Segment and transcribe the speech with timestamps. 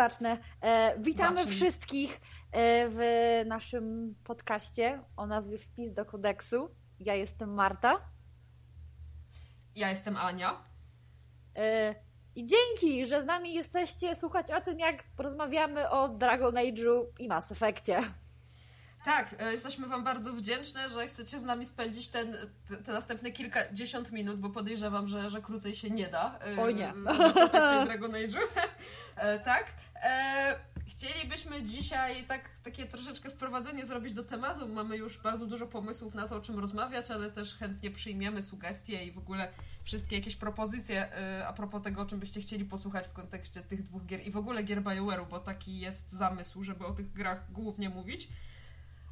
[0.00, 0.38] Zacznę.
[0.62, 1.56] E, witamy Zacznij.
[1.56, 2.20] wszystkich
[2.52, 3.00] e, w
[3.46, 6.74] naszym podcaście o nazwie Wpis do kodeksu.
[7.00, 8.00] Ja jestem Marta.
[9.74, 10.64] Ja jestem Ania.
[11.56, 11.94] E,
[12.34, 17.28] I dzięki, że z nami jesteście słuchać o tym, jak porozmawiamy o Dragon Age'u i
[17.28, 17.98] Mass Effectie.
[19.04, 22.36] Tak, e, jesteśmy Wam bardzo wdzięczne, że chcecie z nami spędzić ten,
[22.68, 26.38] te, te następne kilkadziesiąt minut, bo podejrzewam, że, że krócej się nie da.
[26.58, 26.92] E, Oj nie.
[26.92, 28.38] W Dragon Age'u.
[30.02, 30.70] E.
[31.00, 34.68] Chcielibyśmy dzisiaj tak, takie troszeczkę wprowadzenie zrobić do tematu.
[34.68, 39.04] Mamy już bardzo dużo pomysłów na to, o czym rozmawiać, ale też chętnie przyjmiemy sugestie
[39.04, 39.48] i w ogóle
[39.84, 41.08] wszystkie jakieś propozycje
[41.46, 44.36] a propos tego, o czym byście chcieli posłuchać w kontekście tych dwóch gier i w
[44.36, 48.28] ogóle gier BioWare'u, bo taki jest zamysł, żeby o tych grach głównie mówić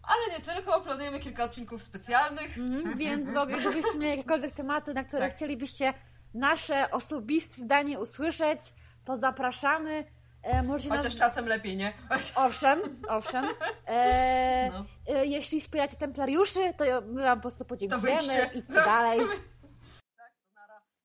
[0.03, 2.59] ale nie tylko, planujemy kilka odcinków specjalnych.
[2.59, 5.37] Mm, więc w ogóle, gdybyście mieli jakiekolwiek tematy, na które tak.
[5.37, 5.95] chcielibyście
[6.35, 8.61] nasze osobiste zdanie usłyszeć,
[9.05, 10.05] to zapraszamy.
[10.43, 11.17] E, Chociaż nas...
[11.17, 11.93] czasem lepiej, nie?
[12.35, 13.45] Owszem, owszem.
[13.87, 14.85] E, no.
[15.15, 19.21] e, jeśli wspieracie templariuszy, to my wam po prostu podziękujemy i co dalej.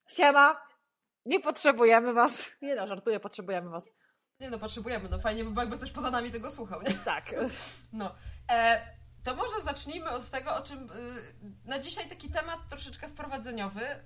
[0.08, 0.60] Siema!
[1.26, 2.50] Nie potrzebujemy was.
[2.62, 3.90] Nie no, żartuję, potrzebujemy was.
[4.40, 5.08] Nie no, potrzebujemy.
[5.08, 6.94] No fajnie by było, jakby ktoś poza nami tego słuchał, nie?
[6.94, 7.34] Tak.
[7.92, 8.14] No.
[8.50, 8.80] E,
[9.24, 10.88] to może zacznijmy od tego, o czym y,
[11.64, 13.96] na dzisiaj taki temat troszeczkę wprowadzeniowy, y,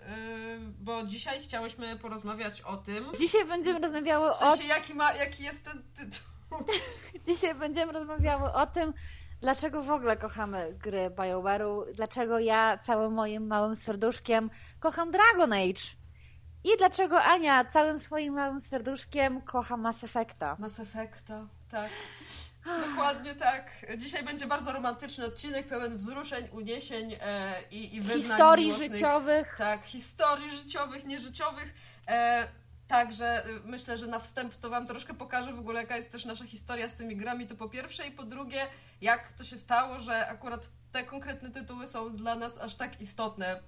[0.79, 3.07] bo dzisiaj chciałyśmy porozmawiać o tym.
[3.19, 4.67] Dzisiaj będziemy rozmawiały w sensie, o.
[4.67, 6.29] Jaki, ma, jaki jest ten tytuł?
[7.27, 8.95] dzisiaj będziemy rozmawiały o tym,
[9.41, 14.51] dlaczego w ogóle kochamy gry BioWare'u, dlaczego ja całym moim małym serduszkiem
[14.81, 15.99] kocham Dragon Age.
[16.65, 20.57] I dlaczego Ania całym swoim małym serduszkiem kocha Mass Effecta.
[20.59, 21.91] Mass Effecta, tak.
[22.91, 23.71] Dokładnie tak.
[23.97, 28.93] Dzisiaj będzie bardzo romantyczny odcinek, pełen wzruszeń, uniesień e, i, i wyznań Historii miłosnych.
[28.93, 29.55] życiowych.
[29.59, 31.75] Tak, historii życiowych, nieżyciowych.
[32.09, 32.49] E,
[32.89, 36.25] Także e, myślę, że na wstęp to Wam troszkę pokażę w ogóle, jaka jest też
[36.25, 38.67] nasza historia z tymi grami, to po pierwsze, i po drugie,
[39.01, 40.61] jak to się stało, że akurat
[40.93, 43.61] te konkretne tytuły są dla nas aż tak istotne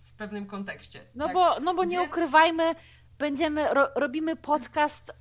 [0.00, 1.00] w, w pewnym kontekście.
[1.14, 1.34] No, tak?
[1.34, 2.10] bo, no bo nie Więc...
[2.10, 2.74] ukrywajmy,
[3.18, 5.12] będziemy, ro, robimy podcast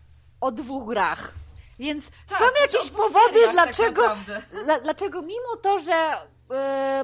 [0.42, 1.34] o dwóch grach.
[1.81, 4.16] Więc tak, są jakieś powody, tak dlaczego,
[4.66, 6.18] tak dlaczego mimo to, że,
[6.50, 6.56] yy,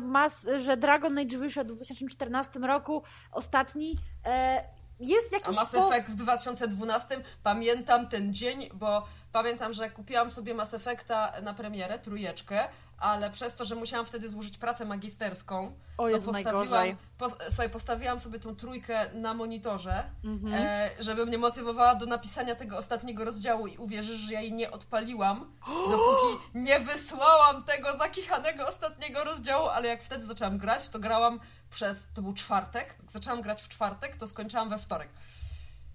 [0.02, 5.58] mas, że Dragon Age wyszedł w 2014 roku, ostatni, yy, jest jakiś...
[5.58, 11.34] A Mass Effect w 2012, pamiętam ten dzień, bo pamiętam, że kupiłam sobie Mass Effecta
[11.42, 16.32] na premierę, trójeczkę, ale przez to, że musiałam wtedy złożyć pracę magisterską, o, jest to
[16.32, 20.54] postawiłam, po, słuchaj, postawiłam sobie tą trójkę na monitorze, mhm.
[20.54, 24.72] e, żeby mnie motywowała do napisania tego ostatniego rozdziału i uwierzysz, że ja jej nie
[24.72, 25.38] odpaliłam,
[25.92, 32.08] dopóki nie wysłałam tego zakichanego ostatniego rozdziału, ale jak wtedy zaczęłam grać, to grałam przez,
[32.14, 35.10] to był czwartek, jak zaczęłam grać w czwartek, to skończyłam we wtorek.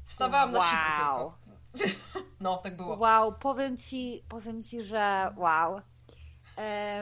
[0.05, 0.63] Wstawałam wow.
[0.63, 1.33] na siku
[1.79, 2.23] tylko.
[2.41, 2.97] No, tak było.
[2.97, 5.81] Wow, powiem ci, powiem ci, że wow.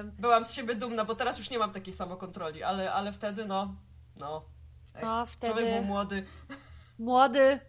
[0.04, 3.74] Byłam z siebie dumna, bo teraz już nie mam takiej samokontroli, ale, ale wtedy no,
[4.16, 4.44] no.
[5.02, 5.52] no wtedy...
[5.52, 6.26] Człowiek był młody.
[6.98, 7.60] Młody.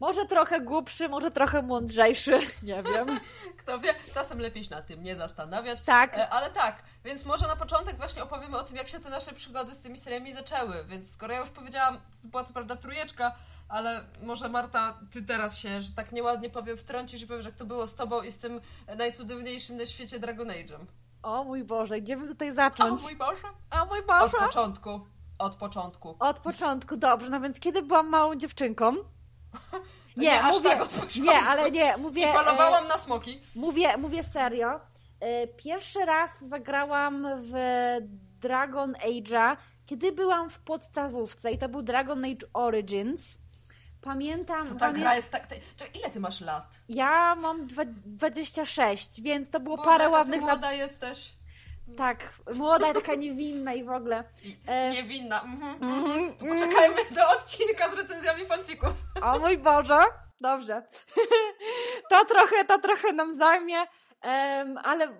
[0.00, 3.20] Może trochę głupszy, może trochę mądrzejszy, nie wiem.
[3.60, 5.80] Kto wie, czasem lepiej się na tym nie zastanawiać.
[5.80, 6.18] Tak.
[6.18, 9.32] E, ale tak, więc może na początek właśnie opowiemy o tym, jak się te nasze
[9.32, 10.84] przygody z tymi seriami zaczęły.
[10.84, 13.34] Więc skoro ja już powiedziałam, to była co prawda trójeczka,
[13.68, 17.64] ale może Marta, ty teraz się, że tak nieładnie powiem, wtrącisz i powiesz, jak to
[17.64, 18.60] było z tobą i z tym
[18.96, 20.86] najcudowniejszym na świecie Dragon Age'em.
[21.22, 23.00] O mój Boże, gdzie by tutaj zacząć?
[23.00, 23.48] O mój Boże.
[23.70, 24.36] O mój Boże.
[24.38, 25.00] Od początku.
[25.38, 26.16] Od początku.
[26.18, 27.30] Od początku, dobrze.
[27.30, 28.94] No więc kiedy byłam małą dziewczynką?
[30.16, 31.16] Nie, nie mówię, tak.
[31.16, 32.32] Nie, ale nie, mówię...
[32.32, 33.40] Polowałam e, na smoki.
[33.54, 34.80] Mówię, mówię serio.
[35.20, 37.54] E, pierwszy raz zagrałam w
[38.40, 39.56] Dragon Age'a,
[39.86, 43.38] kiedy byłam w podstawówce i to był Dragon Age Origins.
[44.00, 44.68] Pamiętam.
[44.68, 45.00] To ta pamię...
[45.00, 45.48] gra jest tak.
[45.76, 46.66] Czekaj, ile ty masz lat?
[46.88, 47.66] Ja mam
[48.06, 50.50] 26, więc to było parę ładnych lat.
[50.50, 51.34] Młoda jesteś.
[51.96, 54.24] Tak, młoda, taka niewinna i w ogóle.
[54.66, 54.90] E...
[54.90, 55.42] Niewinna.
[55.42, 55.82] Mhm.
[55.82, 56.34] Mhm.
[56.36, 58.92] To poczekajmy do odcinka z recenzjami fanfików.
[59.22, 59.98] O mój Boże.
[60.40, 60.82] Dobrze.
[62.10, 63.76] to trochę, to trochę nam zajmie.
[64.24, 65.10] Um, ale y,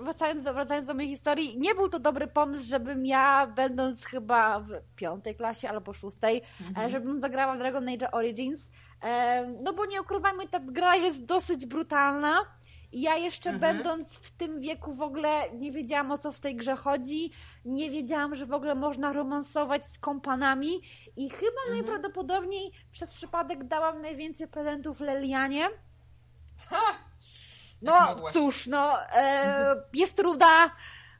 [0.00, 4.60] wracając do, wracając do mojej historii, nie był to dobry pomysł, żebym ja, będąc chyba
[4.60, 6.90] w piątej klasie albo szóstej, mhm.
[6.90, 8.70] żebym zagrała w Dragon Age Origins.
[9.02, 12.59] Um, no bo nie ukrywajmy, ta gra jest dosyć brutalna.
[12.92, 13.60] I ja jeszcze mhm.
[13.60, 17.30] będąc w tym wieku w ogóle nie wiedziałam o co w tej grze chodzi,
[17.64, 20.80] nie wiedziałam, że w ogóle można romansować z kompanami
[21.16, 21.76] i chyba mhm.
[21.76, 25.68] najprawdopodobniej przez przypadek dałam najwięcej prezentów Lelianie.
[26.68, 26.80] Ha!
[27.82, 30.70] No cóż, no e, jest ruda,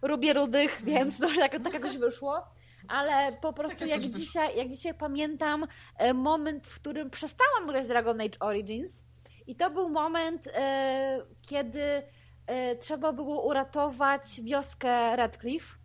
[0.02, 0.84] lubię rudych, mhm.
[0.84, 2.44] więc no, tak, tak jakoś wyszło.
[2.88, 5.66] Ale po prostu tak jak, dzisiaj, jak dzisiaj pamiętam
[5.96, 9.02] e, moment, w którym przestałam grać Dragon Age Origins
[9.50, 12.02] I to był moment, e, kiedy
[12.46, 15.76] e, trzeba było uratować wioskę Redcliffe.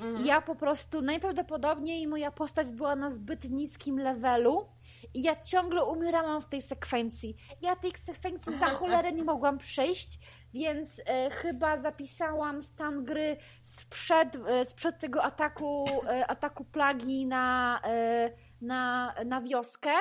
[0.00, 0.26] Mhm.
[0.26, 4.68] Ja po prostu najprawdopodobniej moja postać była na zbyt niskim levelu
[5.14, 7.36] i ja ciągle umierałam w tej sekwencji.
[7.60, 10.18] Ja tej sekwencji za cholerę nie mogłam przejść,
[10.54, 17.80] więc e, chyba zapisałam stan gry sprzed, e, sprzed tego ataku, e, ataku plagi na,
[17.84, 18.30] e,
[18.60, 19.92] na, na wioskę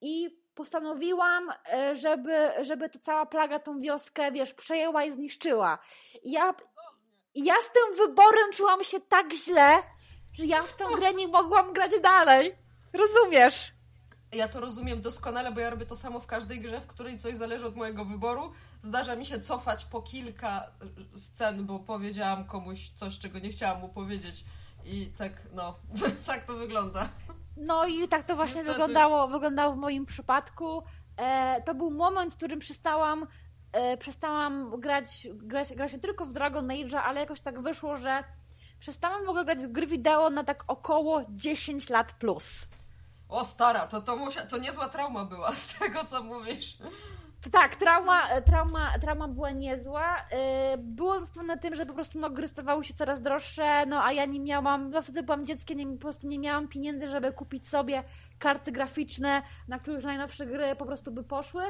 [0.00, 5.78] i postanowiłam, e, żeby, żeby ta cała plaga tą wioskę, wiesz, przejęła i zniszczyła.
[6.24, 6.54] Ja,
[7.34, 9.82] ja z tym wyborem czułam się tak źle,
[10.32, 12.54] że ja w tą grę nie mogłam grać dalej.
[12.92, 13.72] Rozumiesz?
[14.32, 17.36] Ja to rozumiem doskonale, bo ja robię to samo w każdej grze, w której coś
[17.36, 18.52] zależy od mojego wyboru.
[18.82, 20.70] Zdarza mi się cofać po kilka
[21.16, 24.44] scen, bo powiedziałam komuś coś, czego nie chciałam mu powiedzieć.
[24.84, 25.78] I tak, no,
[26.26, 27.08] tak to wygląda.
[27.60, 30.82] No i tak to właśnie wyglądało, wyglądało w moim przypadku.
[31.16, 33.26] E, to był moment, w którym przestałam,
[33.72, 38.24] e, przestałam grać, grać, grać nie tylko w Dragon Age, ale jakoś tak wyszło, że
[38.78, 42.66] przestałam w ogóle grać w gry wideo na tak około 10 lat plus.
[43.28, 46.78] O stara, to, to, musia, to niezła trauma była z tego, co mówisz.
[47.52, 50.16] Tak, trauma, trauma, trauma była niezła.
[50.74, 51.14] Y, było
[51.46, 54.40] na tym, że po prostu no, gry stawały się coraz droższe, no a ja nie
[54.40, 58.04] miałam, no wtedy byłam dzieckiem, nie, po prostu nie miałam pieniędzy, żeby kupić sobie
[58.38, 61.62] karty graficzne, na których najnowsze gry po prostu by poszły.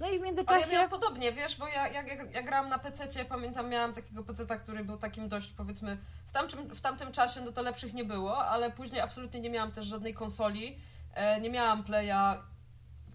[0.00, 0.66] No i w międzyczasie...
[0.66, 4.24] Ja miałam podobnie, wiesz, bo ja jak, jak, jak grałam na PC, pamiętam, miałam takiego
[4.24, 8.04] PC, który był takim dość, powiedzmy, w tamtym, w tamtym czasie no to lepszych nie
[8.04, 10.78] było, ale później absolutnie nie miałam też żadnej konsoli,
[11.14, 12.42] e, nie miałam playa,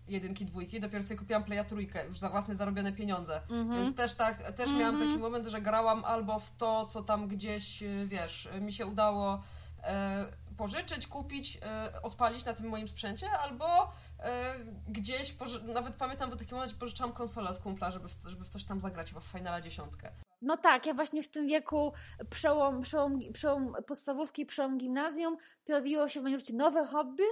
[0.07, 3.41] jedynki, dwójki, dopiero sobie kupiłam Playa trójkę, już za własne zarobione pieniądze.
[3.49, 3.75] Mm-hmm.
[3.75, 4.77] Więc też tak, też mm-hmm.
[4.77, 8.85] miałam taki moment, że grałam albo w to, co tam gdzieś, y, wiesz, mi się
[8.85, 9.43] udało
[9.83, 10.25] e,
[10.57, 14.55] pożyczyć, kupić, e, odpalić na tym moim sprzęcie, albo e,
[14.87, 18.63] gdzieś, nawet pamiętam, bo taki moment, pożyczałam konsolę od kumpla, żeby w, żeby w coś
[18.63, 20.11] tam zagrać, chyba w Finala dziesiątkę.
[20.41, 21.93] No tak, ja właśnie w tym wieku,
[22.29, 27.23] przełom, przełom, przełom podstawówki, przełom gimnazjum, pojawiło się w moim życiu nowe hobby,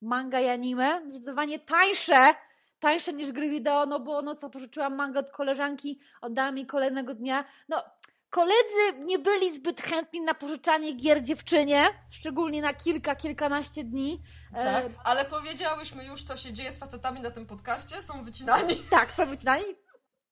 [0.00, 2.34] manga i anime, zdecydowanie tańsze,
[2.80, 7.14] tańsze niż gry wideo, no bo no co, pożyczyłam mangę od koleżanki, oddałam jej kolejnego
[7.14, 7.82] dnia, no
[8.30, 14.22] koledzy nie byli zbyt chętni na pożyczanie gier dziewczynie, szczególnie na kilka, kilkanaście dni.
[14.54, 14.90] Tak, e...
[15.04, 18.76] ale powiedziałyśmy już, co się dzieje z facetami na tym podcaście, są wycinani.
[18.90, 19.64] Tak, są wycinani,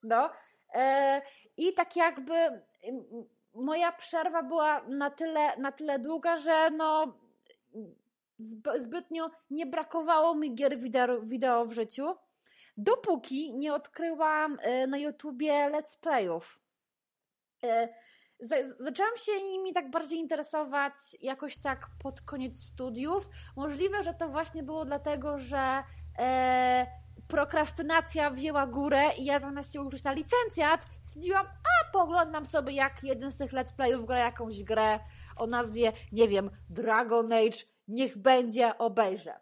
[0.02, 0.30] no.
[0.74, 1.22] E...
[1.56, 2.34] I tak jakby
[3.54, 7.18] moja przerwa była na tyle, na tyle długa, że no
[8.78, 10.78] zbytnio nie brakowało mi gier
[11.24, 12.14] wideo w życiu,
[12.76, 16.60] dopóki nie odkryłam e, na YouTubie let's playów.
[17.64, 17.88] E,
[18.78, 23.28] zaczęłam się nimi tak bardziej interesować jakoś tak pod koniec studiów.
[23.56, 25.82] Możliwe, że to właśnie było dlatego, że
[26.18, 26.86] e,
[27.28, 33.04] prokrastynacja wzięła górę i ja zamiast się uczyć na licencjat, stwierdziłam, a poglądam sobie jak
[33.04, 35.00] jeden z tych let's playów gra jakąś grę
[35.36, 39.40] o nazwie, nie wiem, Dragon Age niech będzie, obejrzę.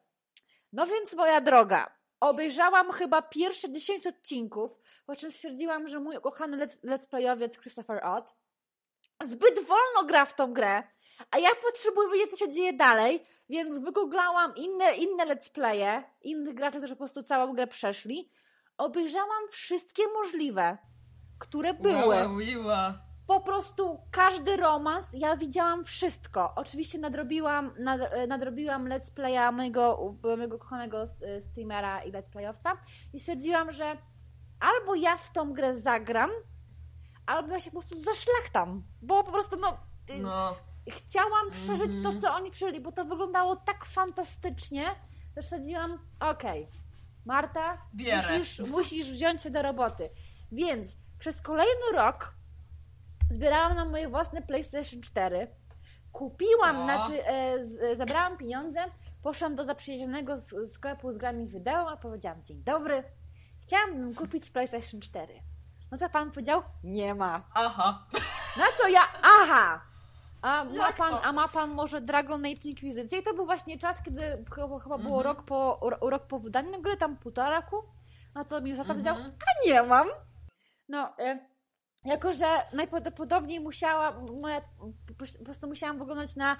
[0.73, 6.67] No więc, moja droga, obejrzałam chyba pierwsze 10 odcinków, po czym stwierdziłam, że mój ukochany
[6.67, 8.35] let's, playowiec Christopher Ott
[9.25, 10.83] zbyt wolno gra w tą grę,
[11.31, 16.55] a ja potrzebuję wiedzieć, co się dzieje dalej, więc wygooglałam inne, inne let's playe, innych
[16.55, 18.31] graczy, którzy po prostu całą grę przeszli.
[18.79, 20.79] Obejrzałam wszystkie możliwe,
[21.39, 22.07] które były.
[22.07, 22.41] Wow,
[23.27, 26.55] po prostu każdy romans, ja widziałam wszystko.
[26.55, 31.05] Oczywiście nadrobiłam, nad, nadrobiłam let's playa mojego, mojego kochanego
[31.41, 32.77] streamera i let's playowca
[33.13, 33.97] i stwierdziłam, że
[34.61, 36.31] albo ja w tą grę zagram,
[37.27, 39.77] albo ja się po prostu zaszlachtam, bo po prostu no...
[40.23, 40.57] no.
[40.91, 42.03] Chciałam przeżyć mm -hmm.
[42.03, 42.21] to, mhm.
[42.21, 44.85] co oni przeżyli, bo to wyglądało tak fantastycznie,
[45.37, 46.67] że stwierdziłam, okej, okay,
[47.25, 50.11] Marta, musisz, musisz wziąć się do roboty.
[50.53, 52.35] Więc przez kolejny rok
[53.31, 55.49] zbierałam na moje własne PlayStation 4.
[56.13, 56.85] Kupiłam, o.
[56.85, 58.85] znaczy e, z, e, zabrałam pieniądze,
[59.23, 60.35] poszłam do zaprzyjaźnionego
[60.75, 63.05] sklepu z grami wideo, a powiedziałam, dzień dobry,
[63.63, 65.35] chciałabym kupić PlayStation 4.
[65.91, 66.63] No co pan powiedział?
[66.85, 67.43] Nie ma.
[67.55, 68.07] Aha.
[68.57, 69.01] Na co ja?
[69.23, 69.81] Aha!
[70.43, 73.21] A ma, pan, a ma pan może Dragon Age Inquisition?
[73.21, 75.23] I to był właśnie czas, kiedy chyba, chyba było mhm.
[75.25, 77.77] rok, po, rok po wydaniu gry, tam półtora roku.
[78.35, 78.97] Na co mi już mhm.
[78.97, 80.09] powiedział, a nie mam.
[80.89, 81.54] No, e,
[82.05, 84.61] jako, że najprawdopodobniej musiała, moja,
[85.39, 86.57] po prostu musiałam wyglądać na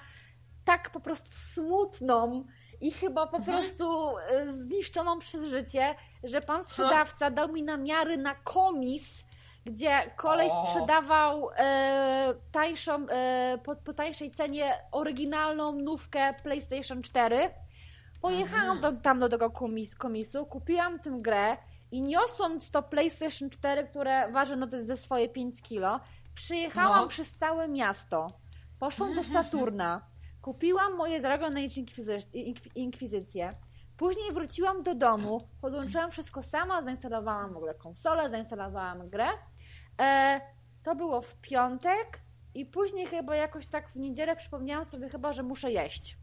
[0.65, 2.45] tak po prostu smutną
[2.81, 3.57] i chyba po mhm.
[3.57, 9.25] prostu e, zniszczoną przez życie, że pan sprzedawca dał mi namiary na komis,
[9.65, 17.49] gdzie kolej sprzedawał e, tańszą, e, po, po tańszej cenie oryginalną nówkę PlayStation 4.
[18.21, 18.95] Pojechałam mhm.
[18.95, 21.57] do, tam do tego komis, komisu, kupiłam tę grę
[21.91, 25.99] i niosąc to PlayStation 4, które waży no to jest ze swoje 5 kilo,
[26.33, 27.07] przyjechałam No.
[27.07, 28.27] przez całe miasto.
[28.79, 30.07] Poszłam do Saturna,
[30.41, 31.81] kupiłam moje Dragon Age
[32.75, 33.55] Inkwizycję.
[33.97, 39.27] Później wróciłam do domu, podłączyłam wszystko sama, zainstalowałam w ogóle konsolę, zainstalowałam grę.
[40.01, 40.41] E,
[40.83, 42.21] to było w piątek
[42.53, 46.17] i później chyba jakoś tak w niedzielę przypomniałam sobie chyba, że muszę jeść.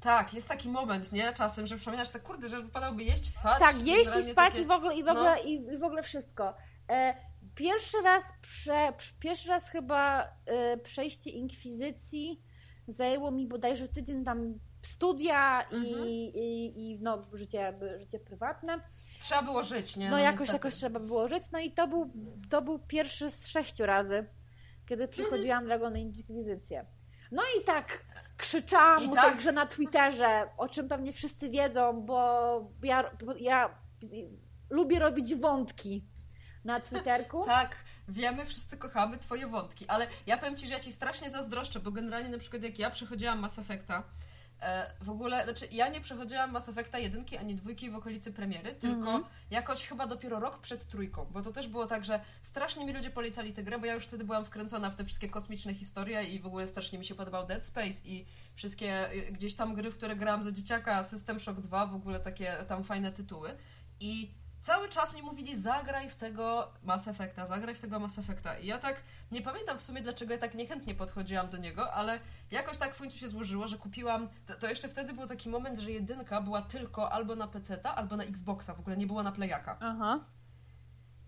[0.00, 1.32] Tak, jest taki moment, nie?
[1.32, 3.58] Czasem, że przypominasz tak, kurde, że wypadałoby jeść, spać.
[3.58, 5.12] Tak, jeść i spać takie- i w ogóle, i w no.
[5.12, 6.54] ogóle, i, i w ogóle wszystko.
[6.90, 7.14] E,
[7.54, 12.42] pierwszy raz prze, pierwszy raz chyba e, przejście inkwizycji
[12.88, 16.06] zajęło mi bodajże tydzień tam studia i, Mhm.
[16.06, 18.80] i, i no, życie, życie prywatne.
[19.20, 20.10] Trzeba było żyć, nie?
[20.10, 20.56] No, jakoś, niestety.
[20.56, 21.42] jakoś trzeba było żyć.
[21.52, 22.12] No i to był,
[22.50, 24.26] to był pierwszy z sześciu razy,
[24.86, 26.86] kiedy przychodziłam Dragon Age Inkwizycję.
[27.32, 28.04] No i tak
[28.38, 29.24] krzyczałam I mu tak?
[29.24, 33.78] także na Twitterze, o czym pewnie wszyscy wiedzą, bo ja, ja
[34.70, 36.04] lubię robić wątki
[36.64, 37.44] na Twitterku.
[37.46, 37.76] Tak,
[38.08, 41.90] wiemy, wszyscy kochamy twoje wątki, ale ja powiem ci, że ja ci strasznie zazdroszczę, bo
[41.90, 44.02] generalnie na przykład jak ja przechodziłam Mass Effecta,
[45.00, 49.10] w ogóle, znaczy ja nie przechodziłam Mass Effecta jedynki ani dwójki w okolicy premiery, tylko
[49.10, 49.24] Mhm.
[49.50, 53.10] jakoś chyba dopiero rok przed trójką, bo to też było tak, że strasznie mi ludzie
[53.10, 56.40] polecali tę grę, bo ja już wtedy byłam wkręcona w te wszystkie kosmiczne historie i
[56.40, 59.94] w ogóle strasznie mi się podobał Dead Space i wszystkie y, gdzieś tam gry, w
[59.96, 63.50] które grałam za dzieciaka, System Shock 2, w ogóle takie tam fajne tytuły
[64.00, 68.58] i cały czas mi mówili, zagraj w tego Mass Effecta, zagraj w tego Mass Effecta.
[68.58, 72.20] I ja tak nie pamiętam w sumie, dlaczego ja tak niechętnie podchodziłam do niego, ale
[72.50, 74.28] jakoś tak w końcu się złożyło, że kupiłam.
[74.46, 78.16] To, to jeszcze wtedy był taki moment, że jedynka była tylko albo na PC-ta, albo
[78.16, 79.76] na Xboxa, w ogóle nie było na Playaka.
[79.80, 80.20] Aha.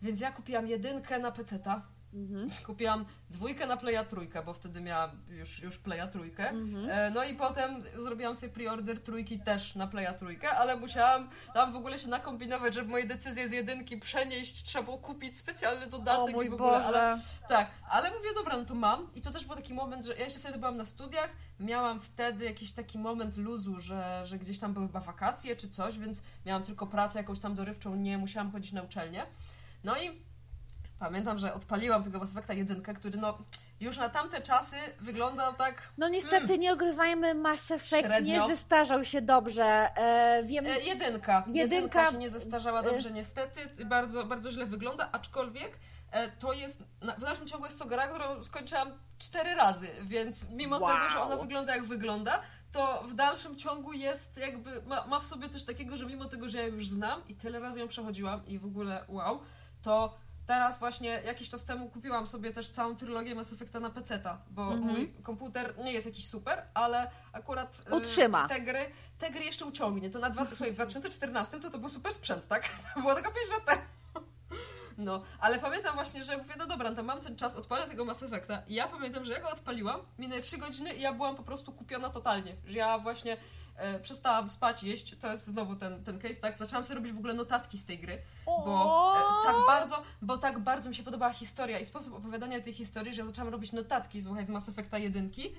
[0.02, 1.82] Więc ja kupiłam jedynkę na PC-ta,
[2.14, 2.50] Mhm.
[2.66, 6.48] kupiłam dwójkę na Playa trójkę, bo wtedy miałam już, już Playa trójkę.
[6.48, 6.90] Mhm.
[6.90, 11.72] E, No i potem zrobiłam sobie preorder trójki też na Playa trójkę, ale musiałam tam
[11.72, 15.88] w ogóle się nakombinować, żeby moje decyzje z jedynki przenieść, trzeba było kupić specjalny O
[15.88, 16.86] dodatek mój i w ogóle, Boże.
[16.86, 20.16] ale tak, ale mówię, dobra, no to mam i to też był taki moment, że
[20.16, 24.58] ja jeszcze wtedy byłam na studiach, miałam wtedy jakiś taki moment luzu, że, że gdzieś
[24.58, 28.52] tam były chyba wakacje czy coś, więc miałam tylko pracę jakąś tam dorywczą, nie musiałam
[28.52, 29.26] chodzić na uczelnię.
[29.84, 30.29] No i
[31.00, 33.38] pamiętam, że odpaliłam tego Mass Effecta jedynkę, który no
[33.80, 38.48] już na tamte czasy wyglądał tak No niestety nie ogrywajmy Mass Effect, Średnio.
[38.48, 39.64] nie zestarzał się dobrze.
[39.96, 40.84] E, wiem, E, jedynka.
[40.86, 41.44] jedynka.
[41.48, 45.78] Jedynka, się nie zestarzała dobrze niestety, bardzo, bardzo źle wygląda, aczkolwiek
[46.12, 50.50] e, to jest, na, w dalszym ciągu jest to gra, którą skończyłam cztery razy, więc
[50.50, 50.94] mimo Wow.
[50.94, 52.40] tego, że ona wygląda jak wygląda,
[52.72, 56.48] to w dalszym ciągu jest jakby, ma, ma w sobie coś takiego, że mimo tego,
[56.48, 59.40] że ja już znam i tyle razy ją przechodziłam i w ogóle wow,
[59.82, 60.14] to
[60.50, 64.62] teraz właśnie jakiś czas temu kupiłam sobie też całą trylogię Mass Effecta na PC-ta, bo
[64.62, 64.82] Mhm.
[64.84, 68.48] mój komputer nie jest jakiś super, ale akurat e, Utrzyma.
[68.48, 70.10] te gry, te gry jeszcze uciągnie.
[70.10, 72.70] To na dwa, słuchaj, w 2014 to to był super sprzęt, tak?
[73.00, 73.82] Było tylko 5 lat temu.
[74.98, 78.22] No, ale pamiętam właśnie, że mówię, no dobra, to mam ten czas, odpalę tego Mass
[78.22, 81.42] Effecta i ja pamiętam, że ja go odpaliłam, minęły 3 godziny i ja byłam po
[81.42, 83.36] prostu kupiona totalnie, że ja właśnie
[84.02, 87.34] przestałam spać, jeść, to jest znowu ten, ten case, tak, zaczęłam sobie robić w ogóle
[87.34, 91.78] notatki z tej gry, bo e, tak bardzo, bo tak bardzo mi się podobała historia
[91.78, 95.54] i sposób opowiadania tej historii, że ja zaczęłam robić notatki, słuchaj, z Mass Effecta jedynki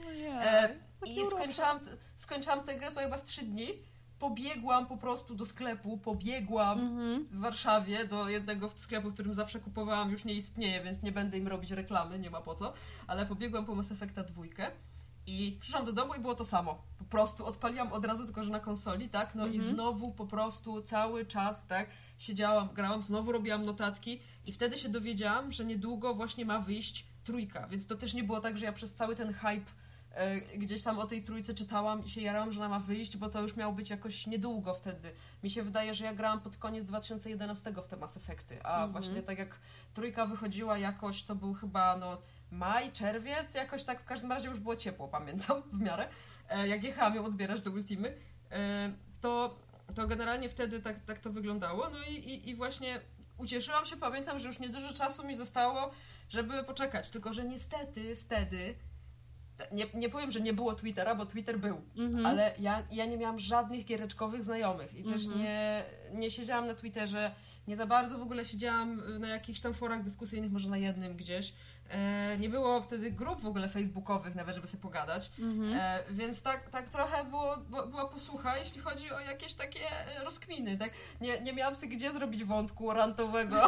[0.45, 0.75] E,
[1.05, 1.79] I skończyłam,
[2.15, 3.67] skończyłam tę grę słuchaj, chyba w trzy dni.
[4.19, 7.25] Pobiegłam po prostu do sklepu, pobiegłam Mhm.
[7.25, 11.37] w Warszawie do jednego sklepu, w którym zawsze kupowałam, już nie istnieje, więc nie będę
[11.37, 12.73] im robić reklamy, nie ma po co.
[13.07, 14.71] Ale pobiegłam po Mass Effecta dwójkę
[15.27, 16.81] i przyszłam do domu i było to samo.
[16.97, 19.35] Po prostu odpaliłam od razu, tylko że na konsoli, tak?
[19.35, 19.73] No i Mhm.
[19.75, 21.89] znowu po prostu cały czas, tak?
[22.17, 27.67] Siedziałam, grałam, znowu robiłam notatki i wtedy się dowiedziałam, że niedługo właśnie ma wyjść trójka,
[27.67, 29.71] więc to też nie było tak, że ja przez cały ten hype
[30.11, 33.29] e, gdzieś tam o tej trójce czytałam i się jarałam, że ona ma wyjść, bo
[33.29, 35.11] to już miało być jakoś niedługo wtedy.
[35.43, 38.91] Mi się wydaje, że ja grałam pod koniec 2011 w te Mass Effecty, a Mhm.
[38.91, 39.59] właśnie tak jak
[39.93, 42.17] trójka wychodziła jakoś, to był chyba no
[42.51, 46.07] maj, czerwiec, jakoś tak w każdym razie już było ciepło, pamiętam, w miarę.
[46.49, 48.17] E, jak jechałam ją odbierać do Ultimy,
[48.51, 48.91] e,
[49.21, 49.59] to,
[49.95, 51.89] to generalnie wtedy tak, tak to wyglądało.
[51.89, 53.01] No i, i, i właśnie
[53.37, 55.91] ucieszyłam się, pamiętam, że już niedużo czasu mi zostało,
[56.29, 58.75] żeby poczekać, tylko że niestety wtedy
[59.71, 62.25] nie, nie powiem, że nie było Twittera, bo Twitter był, Mhm.
[62.25, 65.43] ale ja, ja nie miałam żadnych giereczkowych znajomych i też Mhm.
[65.43, 67.35] nie, nie siedziałam na Twitterze,
[67.67, 71.15] nie za bardzo w ogóle siedziałam y, na jakichś tam forach dyskusyjnych, może na jednym
[71.17, 71.53] gdzieś.
[71.91, 75.73] E, nie było wtedy grup w ogóle facebookowych nawet, żeby sobie pogadać, Mhm.
[75.73, 77.57] e, więc tak, tak trochę było,
[77.87, 79.79] była posłucha, jeśli chodzi o jakieś takie
[80.23, 80.89] rozkminy, tak?
[81.21, 83.67] Nie, nie miałam sobie gdzie zrobić wątku rantowego.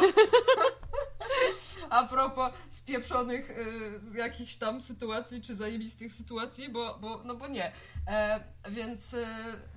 [1.90, 7.72] A propos spieprzonych y, jakichś tam sytuacji, czy zajebistych sytuacji, bo, bo, no bo nie.
[8.08, 9.26] E, więc y,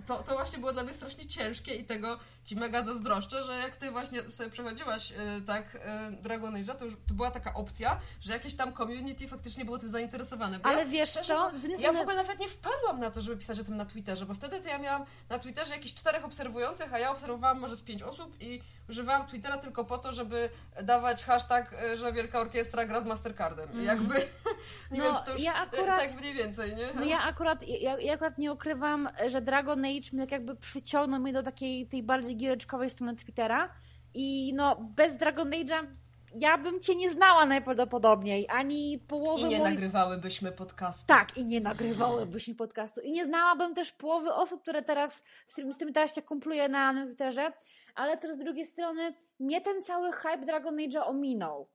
[0.07, 3.75] to, to właśnie było dla mnie strasznie ciężkie i tego ci mega zazdroszczę, że jak
[3.77, 5.15] ty właśnie sobie przechodziłaś e,
[5.47, 9.65] tak e, Dragon Age'a, to już to była taka opcja, że jakieś tam community faktycznie
[9.65, 10.59] było tym zainteresowane.
[10.63, 11.51] Ale ja, wiesz szczerze, co?
[11.79, 14.33] Ja w ogóle nawet nie wpadłam na to, żeby pisać o tym na Twitterze, bo
[14.33, 18.03] wtedy to ja miałam na Twitterze jakieś czterech obserwujących, a ja obserwowałam może z pięć
[18.03, 20.49] osób i używałam Twittera tylko po to, żeby
[20.83, 23.81] dawać hashtag, e, że Wielka Orkiestra gra z Mastercardem.
[23.81, 24.15] I jakby,
[24.91, 26.87] nie No, wiem, czy to już ja e, akurat- tak mniej więcej, nie?
[26.95, 31.43] No ja akurat, ja, ja akurat nie ukrywam, że Dragon Age jakby przyciągnął mnie do
[31.43, 33.74] takiej tej bardziej giereczkowej strony Twittera
[34.13, 35.88] i no bez Dragon Age'a
[36.36, 39.70] ja bym cię nie znała najprawdopodobniej, ani połowy I nie moich...
[39.70, 41.08] nagrywałybyśmy podcastu.
[41.08, 43.01] Tak, i nie nagrywałybyśmy podcastu.
[43.01, 46.70] I nie znałabym też połowy osób, które teraz, z którymi, z którymi teraz się kumpluję
[46.70, 47.51] na Twitterze,
[47.96, 51.70] ale też z drugiej strony mnie ten cały hype Dragon Age'a ominął.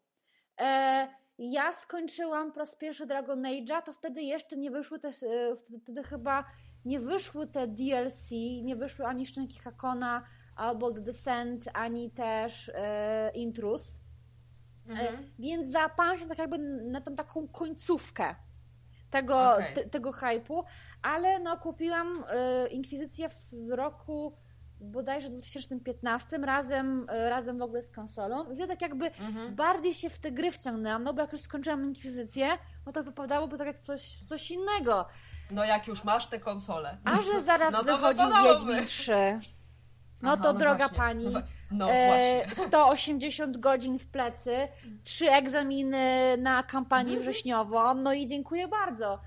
[0.61, 5.81] E, ja skończyłam po raz pierwszy Dragon Age'a, to wtedy jeszcze nie wyszły te, wtedy,
[5.83, 6.45] wtedy chyba
[6.85, 8.31] nie wyszły te DLC,
[8.63, 13.99] nie wyszły ani Szczęki Hakona, albo The Descent, ani też e, Intrus.
[14.89, 15.15] Mhm.
[15.15, 16.59] E, Więc załapałam się tak jakby
[16.93, 18.35] na tą taką końcówkę
[19.11, 19.75] tego, Okej.
[19.75, 20.65] te, tego hypu,
[21.03, 24.37] ale no kupiłam e, Inkwizycję w roku
[24.81, 28.51] bodajże 2015 razem, razem w ogóle z konsolą.
[28.53, 29.55] I ja tak jakby Mhm.
[29.55, 32.49] bardziej się w te gry wciągnęłam, no bo jak już skończyłam Inkwizycję,
[32.87, 35.07] no to wypadałoby zagrać coś, coś innego.
[35.51, 36.99] No jak już masz te konsole.
[37.05, 38.25] A że zaraz No wychodził.
[38.45, 39.13] Wiedźmin 3.
[40.23, 40.97] No Aha, to no droga właśnie.
[40.97, 41.27] pani,
[41.71, 42.65] No e, właśnie.
[42.67, 44.69] 180 godzin w plecy,
[45.05, 47.21] trzy egzaminy na kampanię Mhm.
[47.23, 49.21] wrześniową, no i dziękuję bardzo.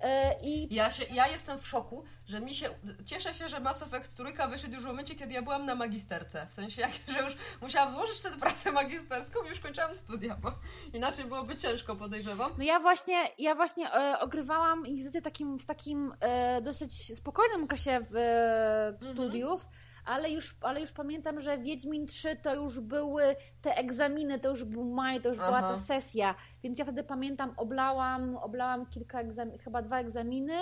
[0.00, 2.68] E, I Ja, się, ja jestem w szoku, że mi się.
[3.06, 6.46] Cieszę się, że Mass Effect trójka wyszedł już w momencie, kiedy ja byłam na magisterce.
[6.50, 10.52] W sensie, jak, że już musiałam złożyć wtedy pracę magisterską i już kończyłam studia, bo
[10.94, 12.52] inaczej byłoby ciężko, podejrzewam.
[12.58, 18.00] no ja właśnie, ja właśnie e, ogrywałam Inkwizycję takim, w takim e, dosyć spokojnym okresie
[18.10, 19.12] w, e, Mhm.
[19.14, 19.66] studiów,
[20.04, 24.64] ale już, ale już pamiętam, że Wiedźmin 3 to już były te egzaminy, to już
[24.64, 25.68] był maj, to już była Aha.
[25.68, 30.54] ta sesja, więc ja wtedy pamiętam, oblałam, oblałam kilka egzaminów, chyba dwa egzaminy,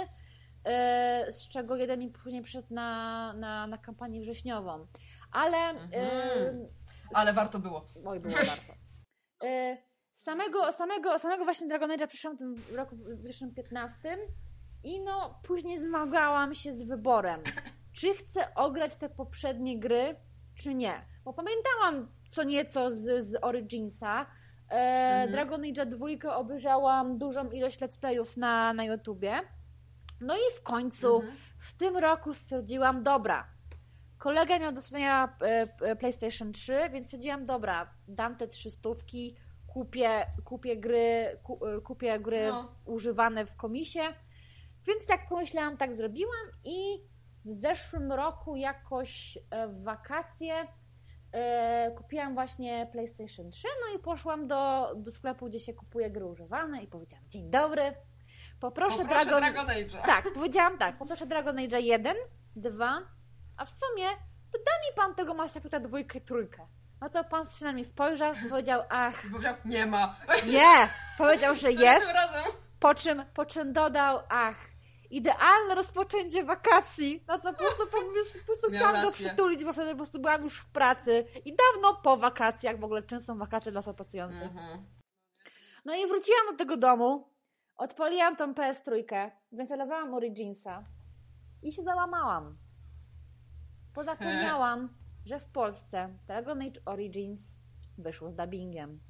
[0.65, 4.87] e, z czego jeden mi później przyszedł na, na, na kampanię wrześniową.
[5.33, 6.69] Ale Mhm.
[7.15, 7.87] Ale warto było.
[8.07, 8.73] Oj, było warto.
[9.45, 9.77] E,
[10.15, 14.19] samego, samego, samego właśnie Dragon Age'a przyszłam w tym roku 2015
[14.85, 17.41] i no później zmagałam się z wyborem,
[17.93, 20.17] czy chcę ograć te poprzednie gry,
[20.55, 20.93] czy nie.
[21.25, 24.27] Bo pamiętałam co nieco z, z Originsa.
[24.71, 25.31] E, Mhm.
[25.33, 29.41] Dragon Age 2 obejrzałam dużą ilość let's playów na, na YouTubie.
[30.21, 31.37] No i w końcu Mhm.
[31.59, 33.49] w tym roku stwierdziłam, dobra,
[34.19, 34.81] kolega miał do
[35.81, 42.21] e, PlayStation 3, więc stwierdziłam, dobra, dam te trzy stówki, kupię, kupię gry, e, kupię
[42.21, 42.75] gry No.
[42.85, 44.01] używane w komisie.
[44.87, 46.79] Więc tak pomyślałam, tak zrobiłam i
[47.45, 50.55] w zeszłym roku jakoś e, w wakacje
[51.33, 56.25] e, kupiłam właśnie PlayStation 3, no i poszłam do, do sklepu, gdzie się kupuje gry
[56.27, 57.95] używane i powiedziałam, dzień dobry,
[58.61, 59.53] poproszę, Poproszę Dragon...
[59.53, 60.03] Dragon Age'a.
[60.07, 62.17] Tak, powiedziałam tak, poproszę Dragon Age 1,
[62.57, 62.99] 2,
[63.57, 64.07] a w sumie
[64.53, 66.67] to da mi pan tego Mass Effecta dwójkę, trójkę.
[67.01, 70.17] No co, pan się na mnie spojrzał, powiedział, ach, Powiedział, nie ma.
[70.47, 72.13] nie, powiedział, że jest,
[72.81, 74.70] po czym, po czym dodał, ach,
[75.11, 77.25] idealne rozpoczęcie wakacji.
[77.29, 79.27] No co, po prostu, po prostu, po prostu chciałam go rację.
[79.27, 83.03] przytulić, bo wtedy po prostu byłam już w pracy i dawno po wakacjach, w ogóle
[83.03, 84.43] czym są wakacje dla osób pracujących.
[84.43, 84.87] Mhm.
[85.85, 87.29] No i wróciłam do tego domu,
[87.77, 89.05] odpaliłam tą PS3,
[89.53, 90.85] zainstalowałam Originsa
[91.63, 92.59] i się załamałam.
[93.95, 94.89] Pozapomniałam,
[95.27, 97.57] że w Polsce Dragon Age Origins
[97.99, 99.01] wyszło z dubbingiem.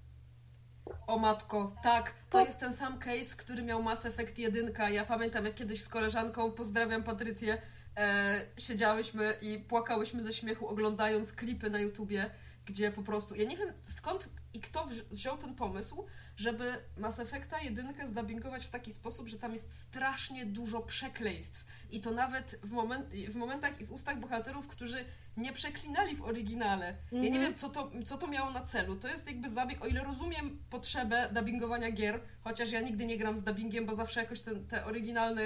[1.06, 4.72] O matko, tak, to To- jest ten sam case, który miał Mass Effect 1.
[4.92, 7.58] Ja pamiętam, jak kiedyś z koleżanką, pozdrawiam Patrycję,
[7.96, 12.30] e, siedziałyśmy i płakałyśmy ze śmiechu, oglądając klipy na YouTubie,
[12.70, 13.34] gdzie po prostu.
[13.34, 16.06] Ja nie wiem skąd i kto wzi- wziął ten pomysł,
[16.36, 21.64] żeby Mass Effecta 1 zdubbingować w taki sposób, że tam jest strasznie dużo przekleństw.
[21.90, 25.04] I to nawet w, moment, w momentach i w ustach bohaterów, którzy
[25.36, 26.96] nie przeklinali w oryginale.
[27.12, 27.44] Ja nie Mhm.
[27.44, 28.96] wiem, co to, co to miało na celu.
[28.96, 33.38] To jest jakby zabieg, o ile rozumiem potrzebę dubbingowania gier, chociaż ja nigdy nie gram
[33.38, 35.42] z dubbingiem, bo zawsze jakoś ten, te oryginalne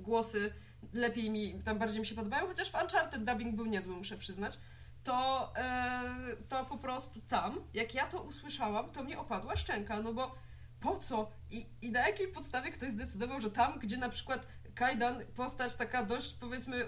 [0.00, 0.52] głosy
[0.92, 4.58] lepiej mi, tam bardziej mi się podobają, chociaż w Uncharted dubbing był niezły, muszę przyznać.
[5.08, 10.12] To, e, to po prostu tam, jak ja to usłyszałam, to mnie opadła szczęka, no
[10.12, 10.34] bo
[10.80, 11.30] po co?
[11.50, 16.02] I, I na jakiej podstawie ktoś zdecydował, że tam, gdzie na przykład Kajdan, postać taka
[16.02, 16.86] dość powiedzmy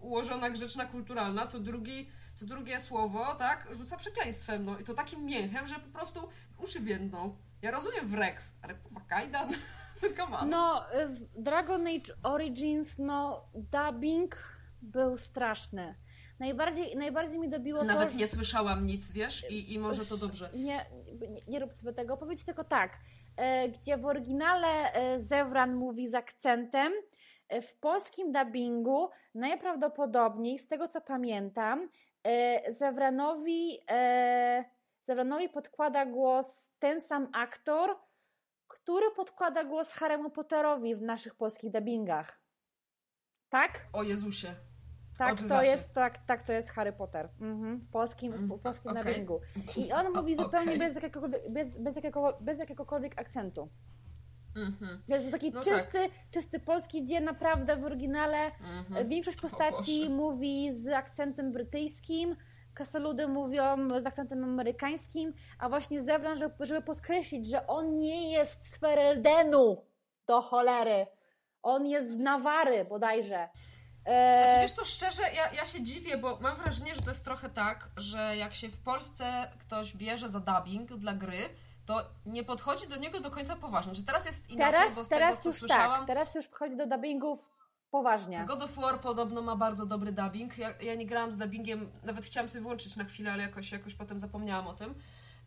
[0.00, 5.24] ułożona, grzeczna, kulturalna, co drugi, co drugie słowo, tak, rzuca przekleństwem, no i to takim
[5.24, 7.36] mięchem, że po prostu uszy więdną.
[7.62, 9.50] Ja rozumiem Wrex, ale kurwa Kajdan,
[10.16, 10.50] come on.
[10.50, 14.36] No, w Dragon Age Origins, no, dubbing
[14.82, 15.94] był straszny.
[16.40, 18.18] Najbardziej, najbardziej mi dobiło Nawet to...
[18.18, 19.50] nie słyszałam nic, wiesz?
[19.50, 20.50] I, I może to dobrze.
[20.54, 20.86] Nie,
[21.28, 22.16] nie, nie rób sobie tego.
[22.16, 22.98] Powiedz tylko tak,
[23.36, 26.92] e, gdzie w oryginale e, Zewran mówi z akcentem,
[27.48, 31.88] e, w polskim dubbingu najprawdopodobniej, z tego co pamiętam,
[32.68, 33.78] Zewranowi,
[35.02, 37.96] Zewranowi podkłada głos ten sam aktor,
[38.68, 42.40] który podkłada głos Harry'emu Potterowi w naszych polskich dubbingach.
[43.48, 43.86] Tak?
[43.92, 44.54] O Jezusie.
[45.20, 47.28] Tak, Oczy to jest, tak, tak, to jest Harry Potter.
[47.40, 49.04] Mhm, w polskim, w, w polskim okej.
[49.04, 49.40] dubbingu.
[49.76, 50.78] I on mówi O, zupełnie okej.
[50.78, 53.68] bez, jakiegokolwiek, bez, bez, jakiego, bez jakiegokolwiek akcentu.
[54.56, 55.02] Mhm.
[55.08, 55.98] To jest taki No czysty,
[56.30, 59.08] czysty polski, gdzie naprawdę w oryginale Mhm.
[59.08, 62.36] większość postaci mówi z akcentem brytyjskim,
[62.74, 68.70] kasoludy mówią z akcentem amerykańskim, a właśnie Zewran, żeby, żeby podkreślić, że on nie jest
[68.70, 69.76] z Fereldenu
[70.26, 71.06] do cholery.
[71.62, 73.48] On jest z Nawary bodajże.
[74.04, 77.24] E, Znaczy, wiesz co, szczerze, ja, ja się dziwię, bo mam wrażenie, że to jest
[77.24, 81.48] trochę tak, że jak się w Polsce ktoś bierze za dubbing dla gry,
[81.86, 83.94] to nie podchodzi do niego do końca poważnie.
[83.94, 86.46] Że teraz jest inaczej, teraz bo z teraz tego, co już słyszałam, tak, teraz już
[86.46, 87.50] wchodzi do dubbingów
[87.90, 88.44] poważnie.
[88.48, 90.58] God of War podobno ma bardzo dobry dubbing.
[90.58, 93.94] Ja, ja nie grałam z dubbingiem, nawet chciałam sobie wyłączyć na chwilę, ale jakoś, jakoś
[93.94, 94.94] potem zapomniałam o tym.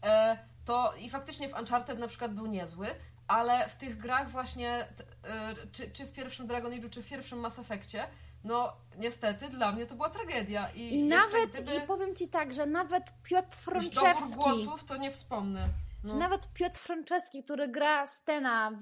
[0.03, 2.87] E, to i faktycznie w Uncharted na przykład był niezły,
[3.27, 7.07] ale w tych grach właśnie, t, e, czy, czy w pierwszym Dragon Age'u, czy w
[7.07, 8.07] pierwszym Mass Effectie,
[8.43, 10.69] no niestety dla mnie to była tragedia.
[10.75, 14.97] I, I nawet, gdyby i powiem Ci tak, że nawet Piotr już Frączewski, głosów, to
[14.97, 15.69] nie wspomnę.
[16.03, 16.19] że No.
[16.19, 18.82] nawet Piotr Frączewski, który gra Stena w,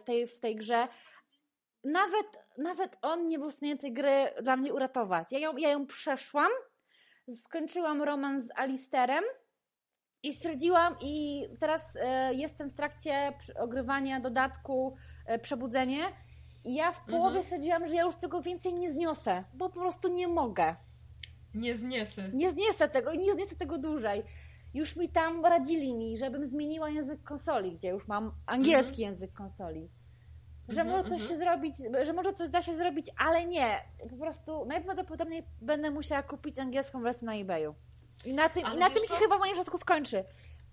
[0.00, 0.88] w, tej, w tej grze,
[1.84, 5.32] nawet, nawet on nie był w stanie tej gry dla mnie uratować.
[5.32, 6.50] Ja ją, ja ją przeszłam,
[7.42, 9.24] skończyłam romans z Alisterem
[10.22, 16.12] i stwierdziłam, i teraz e, jestem w trakcie ogrywania dodatku e, Przebudzenie.
[16.64, 17.44] I ja w połowie Mhm.
[17.44, 20.76] stwierdziłam, że ja już tego więcej nie zniosę, bo po prostu nie mogę.
[21.54, 22.28] Nie zniesę.
[22.32, 24.22] Nie zniesę tego, nie zniesę tego dłużej.
[24.74, 29.88] Już mi tam radzili mi, żebym zmieniła język konsoli, gdzie już mam angielski język konsoli.
[30.68, 31.30] Że Mhm, może coś mhm.
[31.30, 33.78] się zrobić, że może coś da się zrobić, ale nie.
[34.10, 37.74] Po prostu najprawdopodobniej będę musiała kupić angielską wersję na eBayu.
[38.24, 40.24] I na tym, i na tym się chyba w moim przypadku skończy.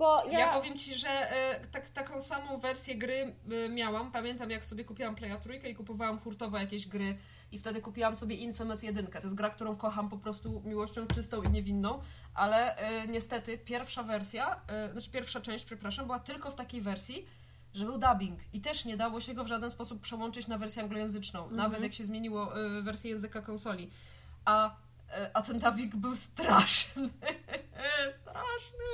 [0.01, 3.35] Bo ja, Ja, powiem Ci, że e, tak, taką samą wersję gry
[3.65, 4.11] e, miałam.
[4.11, 7.17] Pamiętam, jak sobie kupiłam Playa Trójkę i kupowałam hurtowo jakieś gry
[7.51, 9.07] i wtedy kupiłam sobie Infamous 1.
[9.07, 12.01] To jest gra, którą kocham po prostu miłością czystą i niewinną,
[12.33, 17.25] ale e, niestety pierwsza wersja, e, znaczy pierwsza część, przepraszam, była tylko w takiej wersji,
[17.73, 20.81] że był dubbing i też nie dało się go w żaden sposób przełączyć na wersję
[20.83, 23.91] anglojęzyczną, nawet jak się zmieniło e, wersję języka konsoli.
[24.45, 24.75] A,
[25.33, 27.09] a ten dubbing był straszny.
[28.21, 28.85] straszny.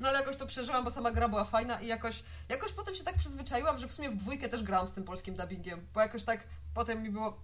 [0.00, 3.04] No ale jakoś to przeżyłam, bo sama gra była fajna i jakoś, jakoś potem się
[3.04, 6.24] tak przyzwyczaiłam, że w sumie w dwójkę też grałam z tym polskim dubbingiem, bo jakoś
[6.24, 6.40] tak
[6.74, 7.36] potem mi było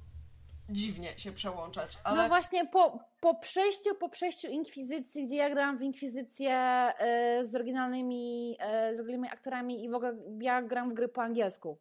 [0.68, 2.22] dziwnie się przełączać, ale...
[2.22, 7.54] No właśnie po, po przejściu, po przejściu Inkwizycji, gdzie ja grałam w Inkwizycję e, z
[7.54, 11.78] oryginalnymi, e, z oryginalnymi aktorami i w ogóle ja gram w gry po angielsku.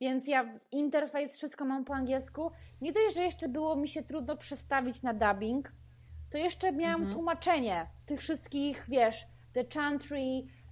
[0.00, 2.50] Więc ja interfejs, wszystko mam po angielsku.
[2.80, 5.72] Nie dość, że jeszcze było mi się trudno przestawić na dubbing,
[6.30, 7.12] to jeszcze miałam Mhm.
[7.14, 10.20] tłumaczenie tych wszystkich, wiesz, The Chantry,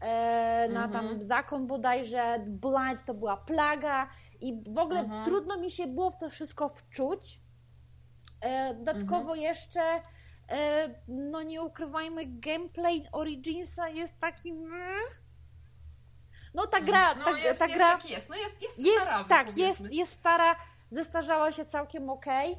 [0.00, 1.22] e, na tam Mhm.
[1.22, 4.08] zakon bodajże, Blind to była plaga
[4.40, 5.24] i w ogóle Mhm.
[5.24, 7.40] trudno mi się było w to wszystko wczuć.
[8.40, 9.40] E, dodatkowo Mhm.
[9.40, 9.80] jeszcze,
[10.48, 14.52] e, no nie ukrywajmy, gameplay Originsa jest taki...
[16.56, 19.02] No ta gra, no, ta, jest, ta jest gra jaki jest, no jest, jest, jest,
[19.02, 19.64] stara, tak, powiedzmy.
[19.66, 20.56] jest, jest stara,
[20.90, 22.56] zestarzała się całkiem okej.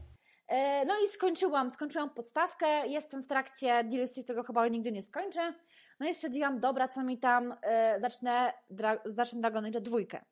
[0.48, 5.54] E, No i skończyłam, skończyłam podstawkę, jestem w trakcie DLC, którego chyba nigdy nie skończę.
[6.00, 10.26] No i stwierdziłam, dobra, co mi tam, e, zacznę, dra, zacznę Dragon Age dwójkę.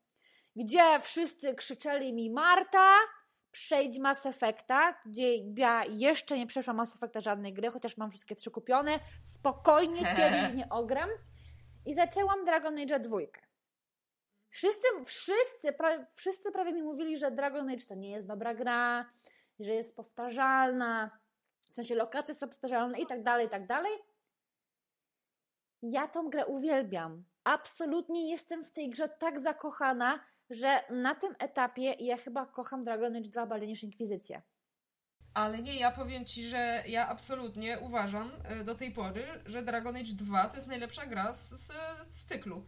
[0.55, 2.93] Gdzie wszyscy krzyczeli mi, Marta,
[3.51, 8.35] przejdź Mass Effecta, gdzie ja jeszcze nie przeszłam Mass Effecta żadnej gry, chociaż mam wszystkie
[8.35, 11.09] trzy kupione, spokojnie kiedyś nie ogram.
[11.85, 13.44] I zaczęłam Dragon Age dwójkę.
[14.55, 19.09] Wszyscy, wszyscy, prawie, wszyscy prawie mi mówili, że Dragon Age to nie jest dobra gra,
[19.59, 21.19] że jest powtarzalna,
[21.69, 23.91] w sensie lokacje są powtarzalne i tak dalej, i tak dalej.
[25.81, 27.23] Ja tą grę uwielbiam.
[27.43, 33.15] Absolutnie jestem w tej grze tak zakochana, że na tym etapie ja chyba kocham Dragon
[33.15, 34.41] Age 2 bardziej niż Inkwizycję.
[35.33, 39.95] Ale nie, ja powiem Ci, że ja absolutnie uważam e, do tej pory, że Dragon
[39.95, 41.71] Age 2 to jest najlepsza gra z, z,
[42.09, 42.65] z cyklu.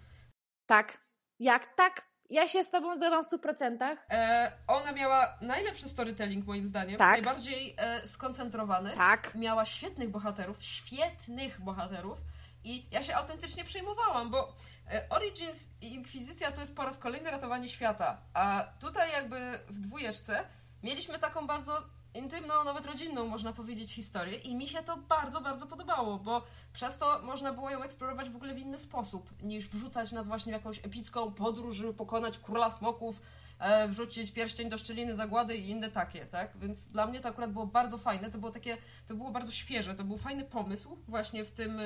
[0.65, 1.06] Tak.
[1.39, 2.07] Jak tak?
[2.29, 3.97] Ja się z Tobą zgadzam w 100%.
[4.09, 7.11] E, ona miała najlepszy storytelling moim zdaniem, Tak.
[7.11, 8.91] najbardziej e, skoncentrowany.
[8.91, 9.35] Tak.
[9.35, 12.17] Miała świetnych bohaterów, świetnych bohaterów
[12.63, 14.53] i ja się autentycznie przejmowałam, bo
[14.91, 19.79] e, Origins i Inkwizycja to jest po raz kolejny ratowanie świata, a tutaj jakby w
[19.79, 20.45] dwójeczce
[20.83, 21.83] mieliśmy taką bardzo
[22.17, 26.97] intymną, nawet rodzinną, można powiedzieć, historię i mi się to bardzo, bardzo podobało, bo przez
[26.97, 30.53] to można było ją eksplorować w ogóle w inny sposób, niż wrzucać nas właśnie w
[30.53, 33.21] jakąś epicką podróż, żeby pokonać króla smoków,
[33.59, 36.57] e, wrzucić pierścień do szczeliny zagłady i inne takie, tak?
[36.57, 38.77] Więc dla mnie to akurat było bardzo fajne, to było takie,
[39.07, 41.83] to było bardzo świeże, to był fajny pomysł właśnie w tym, e,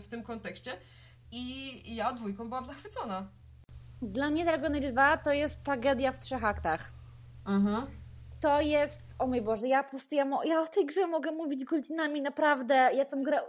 [0.00, 0.76] w tym kontekście
[1.32, 3.28] i ja dwójką byłam zachwycona.
[4.02, 6.92] Dla mnie Dragon Age 2 to jest tragedia w trzech aktach.
[7.46, 7.86] Mhm.
[8.40, 11.32] To jest, o mój Boże, ja po prostu, ja, mo, ja o tej grze mogę
[11.32, 13.40] mówić godzinami, naprawdę, ja tą grę...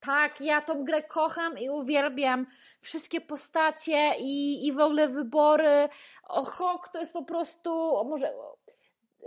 [0.00, 2.46] Tak, ja tą grę kocham i uwielbiam.
[2.80, 5.88] Wszystkie postacie i, i w ogóle wybory.
[6.28, 8.32] O, Hawk to jest po prostu, może...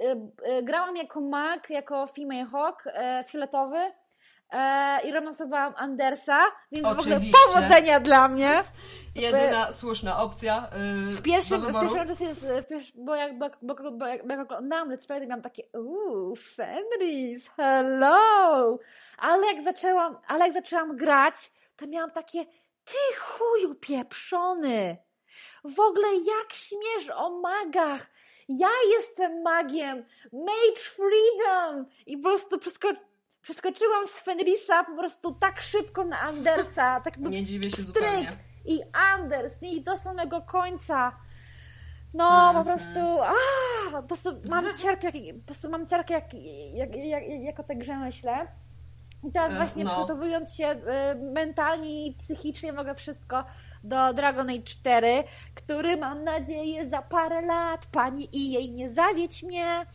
[0.02, 3.92] e, e, Grałam jako mag, jako female Hawk, e, fioletowy
[4.52, 6.40] e, i romansowałam Andersa,
[6.72, 7.38] więc w ogóle Oczywiście.
[7.48, 8.64] powodzenia dla mnie.
[9.16, 10.70] Jedyna słuszna opcja
[11.08, 12.34] yy, W pierwszym, do w pierwszym czasie,
[12.64, 15.42] w pierwszy, bo jak, bo, bo, bo, bo, jak, bo jak oglądałam Let's Play, miałam
[15.42, 18.78] takie uuu, Fenris, hello!
[19.18, 22.46] Ale jak zaczęłam, ale jak zaczęłam grać, to miałam takie
[22.86, 24.98] ty chuju pieprzony!
[25.64, 28.10] W ogóle jak śmiesz o magach!
[28.50, 30.06] Ja jestem magiem!
[30.34, 31.86] Mage Freedom!
[32.06, 32.96] I po prostu przesko-
[33.42, 37.86] przeskoczyłam z Fenrisa po prostu tak szybko na Andersa, tak Nie dziwię się pstryk.
[37.88, 38.38] zupełnie.
[38.66, 41.12] I Anders, i do samego końca.
[42.14, 42.66] No, po Mhm.
[42.66, 43.32] prostu, a,
[43.92, 46.34] po prostu mam ciarkę, jak, po prostu mam ciarkę, jak,
[46.74, 48.48] jak, jak, jak o tej grze myślę.
[49.24, 49.90] I teraz E, właśnie no.
[49.92, 53.44] przygotowując się e, mentalnie i psychicznie mogę wszystko
[53.84, 55.24] do Dragon Age 4,
[55.56, 59.86] który mam nadzieję za parę lat pani i jej nie zawiedź mnie.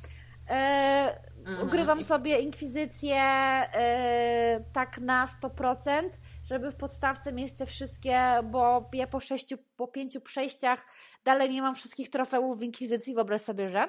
[0.50, 1.35] E.
[1.62, 6.08] Ugrywam sobie inkwizycję e, tak na 100%,
[6.44, 10.86] żeby w podstawce mieć te wszystkie, bo ja po sześciu, po pięciu przejściach
[11.24, 13.88] dalej nie mam wszystkich trofeów w inkwizycji, wyobraź sobie, że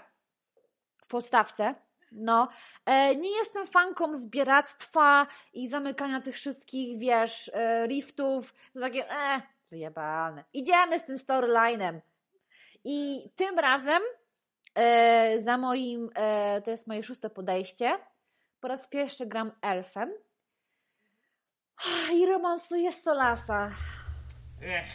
[1.03, 1.75] w podstawce.
[2.11, 2.47] No,
[2.85, 8.53] e, nie jestem fanką zbieractwa i zamykania tych wszystkich, wiesz, e, riftów.
[8.79, 9.41] Takie, e,
[9.71, 10.43] wyjebane.
[10.53, 12.01] Idziemy z tym storylinem.
[12.83, 14.01] I tym razem
[14.77, 17.99] e, za moim, e, to jest moje szóste podejście,
[18.59, 20.09] po raz pierwszy gram elfem
[22.15, 23.69] i romansuję Solasa.
[24.61, 24.85] Ech.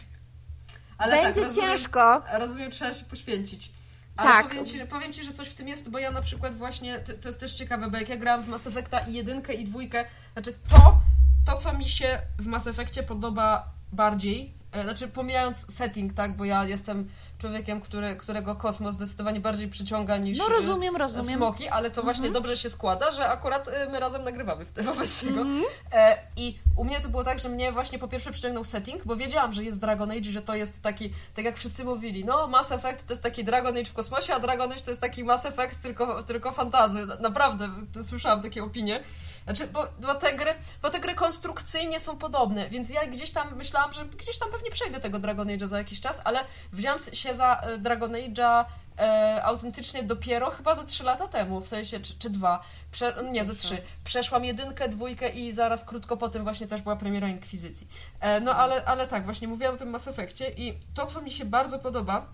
[0.99, 2.23] Ale Będzie tak, rozumiem, ciężko.
[2.33, 3.71] Rozumiem, trzeba się poświęcić.
[4.17, 4.49] Ale Tak.
[4.49, 6.99] powiem, ci, że, powiem Ci, że coś w tym jest, bo ja na przykład właśnie,
[6.99, 9.65] to, to jest też ciekawe, bo jak ja grałam w Mass Effecta i jedynkę i
[9.65, 11.01] dwójkę, znaczy to,
[11.47, 16.65] to co mi się w Mass Effectie podoba bardziej, znaczy pomijając setting, tak, bo ja
[16.65, 17.09] jestem
[17.39, 21.25] człowiekiem, który, którego kosmos zdecydowanie bardziej przyciąga niż No e, rozumiem, rozumiem.
[21.37, 22.35] smoki, ale to właśnie Mhm.
[22.43, 25.41] dobrze się składa, że akurat e, my razem nagrywamy w tym wobec tego.
[25.41, 25.63] Mhm.
[25.93, 29.17] E, I u mnie to było tak, że mnie właśnie po pierwsze przyciągnął setting, bo
[29.17, 32.73] wiedziałam, że jest Dragon Age, że to jest taki, tak jak wszyscy mówili, no Mass
[32.73, 35.47] Effect to jest taki Dragon Age w kosmosie, a Dragon Age to jest taki Mass
[35.47, 37.07] Effect tylko, tylko fantazy.
[37.21, 37.69] Naprawdę,
[38.03, 39.03] słyszałam takie opinie.
[39.45, 43.57] Znaczy, bo, bo, te gry, bo te gry konstrukcyjnie są podobne, więc ja gdzieś tam
[43.57, 46.41] myślałam, że gdzieś tam pewnie przejdę tego Dragon Age'a za jakiś czas, ale
[46.73, 48.65] wziąłam się za e, Dragon Age'a
[48.99, 52.63] e, autentycznie dopiero chyba za 3 lata temu, w sensie, czy, czy dwa.
[52.93, 53.83] Prze, nie, za trzy.
[54.05, 57.89] Przeszłam jedynkę, dwójkę i zaraz krótko po tym właśnie też była premiera Inkwizycji.
[58.21, 61.31] E, no ale, ale tak, właśnie mówiłam o tym Mass Effectie i to, co mi
[61.31, 62.27] się bardzo podoba,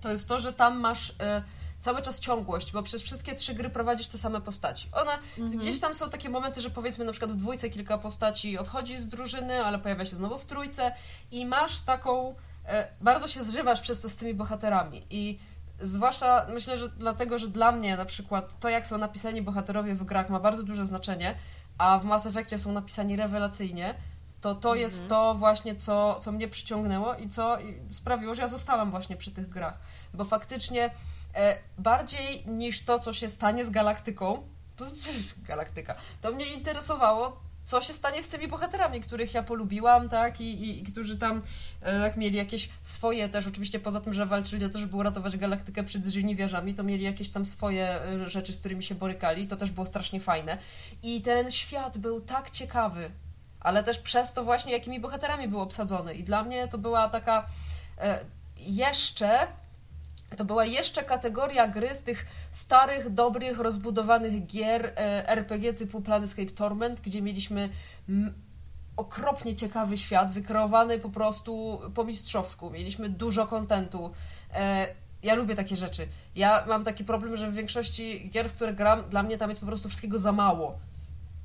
[0.00, 1.42] to jest to, że tam masz e,
[1.82, 4.88] cały czas ciągłość, bo przez wszystkie trzy gry prowadzisz te same postaci.
[4.92, 5.12] One,
[5.58, 9.08] gdzieś tam są takie momenty, że powiedzmy na przykład w dwójce kilka postaci odchodzi z
[9.08, 10.94] drużyny, ale pojawia się znowu w trójce
[11.30, 12.34] i masz taką,
[12.66, 15.38] e, bardzo się zżywasz przez to z tymi bohaterami i
[15.80, 20.04] zwłaszcza myślę, że dlatego, że dla mnie na przykład to, jak są napisani bohaterowie w
[20.04, 21.34] grach ma bardzo duże znaczenie,
[21.78, 23.94] a w Mass Effectie są napisani rewelacyjnie,
[24.40, 27.58] to to jest to właśnie, co, co mnie przyciągnęło i co
[27.90, 29.78] sprawiło, że ja zostałam właśnie przy tych grach.
[30.14, 30.90] Bo faktycznie
[31.78, 34.42] bardziej niż to, co się stanie z galaktyką,
[35.48, 40.44] galaktyka, to mnie interesowało, co się stanie z tymi bohaterami, których ja polubiłam, tak, i,
[40.44, 41.42] i, i którzy tam
[41.80, 45.36] e, tak, mieli jakieś swoje też, oczywiście poza tym, że walczyli o to, żeby uratować
[45.36, 49.56] galaktykę przed żniwiarzami, to mieli jakieś tam swoje e, rzeczy, z którymi się borykali, to
[49.56, 50.58] też było strasznie fajne.
[51.02, 53.10] I ten świat był tak ciekawy,
[53.60, 56.14] ale też przez to właśnie, jakimi bohaterami był obsadzony.
[56.14, 57.46] I dla mnie to była taka
[57.98, 58.24] e,
[58.56, 59.46] jeszcze,
[60.36, 66.50] to była jeszcze kategoria gry z tych starych, dobrych, rozbudowanych gier e, RPG typu Planescape
[66.50, 67.68] Torment, gdzie mieliśmy
[68.96, 72.70] okropnie ciekawy świat, wykreowany po prostu po mistrzowsku.
[72.70, 74.10] Mieliśmy dużo kontentu.
[74.54, 74.86] E,
[75.22, 76.06] ja lubię takie rzeczy.
[76.36, 79.60] Ja mam taki problem, że w większości gier, w które gram, dla mnie tam jest
[79.60, 80.78] po prostu wszystkiego za mało.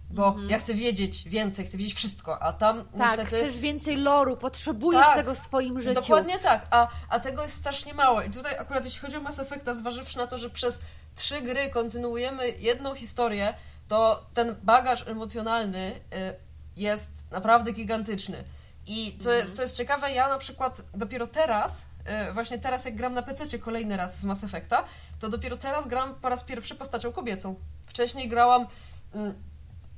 [0.10, 3.26] Bo ja chcę wiedzieć więcej, chcę wiedzieć wszystko, a tam Tak, niestety...
[3.26, 6.02] chcesz więcej loru, potrzebujesz Tak, tego w swoim życiu.
[6.02, 8.22] Dokładnie tak, a, a tego jest strasznie mało.
[8.22, 10.82] I tutaj akurat jeśli chodzi o Mass Effecta, zważywszy na to, że przez
[11.16, 13.54] trzy gry kontynuujemy jedną historię,
[13.88, 16.36] to ten bagaż emocjonalny y,
[16.76, 18.44] jest naprawdę gigantyczny.
[18.86, 21.82] I co, jest, co jest ciekawe, ja na przykład dopiero teraz,
[22.30, 24.84] y, właśnie teraz jak gram na PC kolejny raz w Mass Effecta,
[25.20, 27.56] to dopiero teraz gram po raz pierwszy postacią kobiecą.
[27.88, 28.68] Wcześniej grałam
[29.14, 29.34] mm,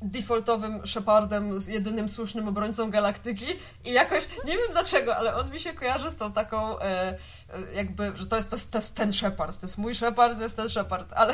[0.01, 3.45] defaultowym Shepardem, jedynym słusznym obrońcą galaktyki
[3.85, 7.17] i jakoś, nie wiem dlaczego, ale on mi się kojarzy z tą taką e, e
[7.73, 10.43] jakby, że to jest, to jest, to jest ten Shepard, to jest mój Shepard, to
[10.43, 11.33] jest ten Shepard, ale,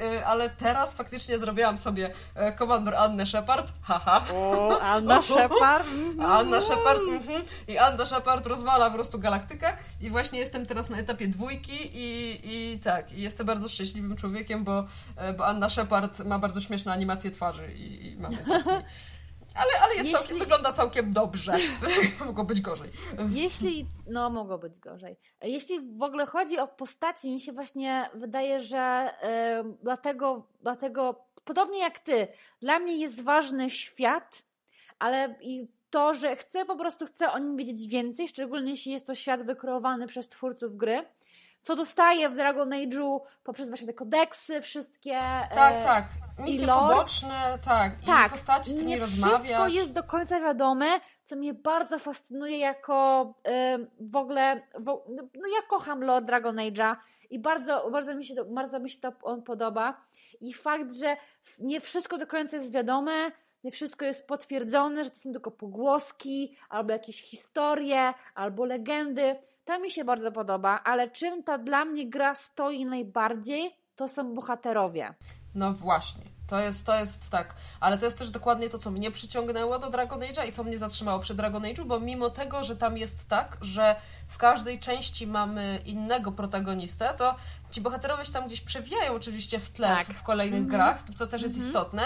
[0.00, 4.24] e, ale teraz faktycznie zrobiłam sobie e, komandor Annę Shepard, haha.
[4.34, 5.88] O, Anna Shepard.
[6.20, 7.42] Anna Shepard, mhm.
[7.68, 12.40] i Anna Shepard rozwala po prostu galaktykę i właśnie jestem teraz na etapie dwójki i,
[12.44, 14.84] i tak, i jestem bardzo szczęśliwym człowiekiem, bo,
[15.16, 18.36] e, bo Anna Shepard ma bardzo śmieszne animacje twarzy i, i mamy
[19.54, 20.18] Ale, ale jest Jeśli...
[20.18, 21.56] całkiem, wygląda całkiem dobrze.
[22.26, 22.90] mogło być gorzej.
[23.30, 25.16] Jeśli, no mogło być gorzej.
[25.42, 29.10] Jeśli w ogóle chodzi o postaci, mi się właśnie wydaje, że
[29.64, 32.28] yy, dlatego, dlatego, podobnie jak ty,
[32.60, 34.42] dla mnie jest ważny świat,
[34.98, 39.06] ale i to, że chcę po prostu, chcę o nim wiedzieć więcej, szczególnie jeśli jest
[39.06, 41.04] to świat wykreowany przez twórców gry
[41.62, 45.18] co dostaję w Dragon Age'u poprzez właśnie te kodeksy wszystkie.
[45.54, 46.04] Tak, e, tak.
[46.38, 47.92] Misje poboczne, tak.
[48.06, 48.26] tak.
[48.26, 49.40] I postaci, z nie rozmawiasz.
[49.40, 50.86] wszystko jest do końca wiadome,
[51.24, 54.62] co mnie bardzo fascynuje jako e, w ogóle,
[55.34, 56.96] no ja kocham lore Dragon Age'a
[57.30, 60.06] i bardzo, bardzo, mi się to, bardzo mi się to on podoba.
[60.40, 61.16] I fakt, że
[61.58, 63.12] nie wszystko do końca jest wiadome,
[63.64, 69.78] nie wszystko jest potwierdzone, że to są tylko pogłoski, albo jakieś historie, albo legendy to
[69.78, 75.14] mi się bardzo podoba, ale czym ta dla mnie gra stoi najbardziej, to są bohaterowie.
[75.54, 76.22] No właśnie.
[76.46, 79.90] To jest, to jest tak, ale to jest też dokładnie to, co mnie przyciągnęło do
[79.90, 83.28] Dragon Age'a i co mnie zatrzymało przy Dragon Age'u, bo mimo tego, że tam jest
[83.28, 83.96] tak, że
[84.28, 87.36] w każdej części mamy innego protagonistę, to
[87.70, 90.06] ci bohaterowie się tam gdzieś przewijają oczywiście w tle tak.
[90.06, 90.72] w kolejnych mm -hmm.
[90.72, 91.70] grach, co też jest mm -hmm.
[91.70, 92.02] istotne,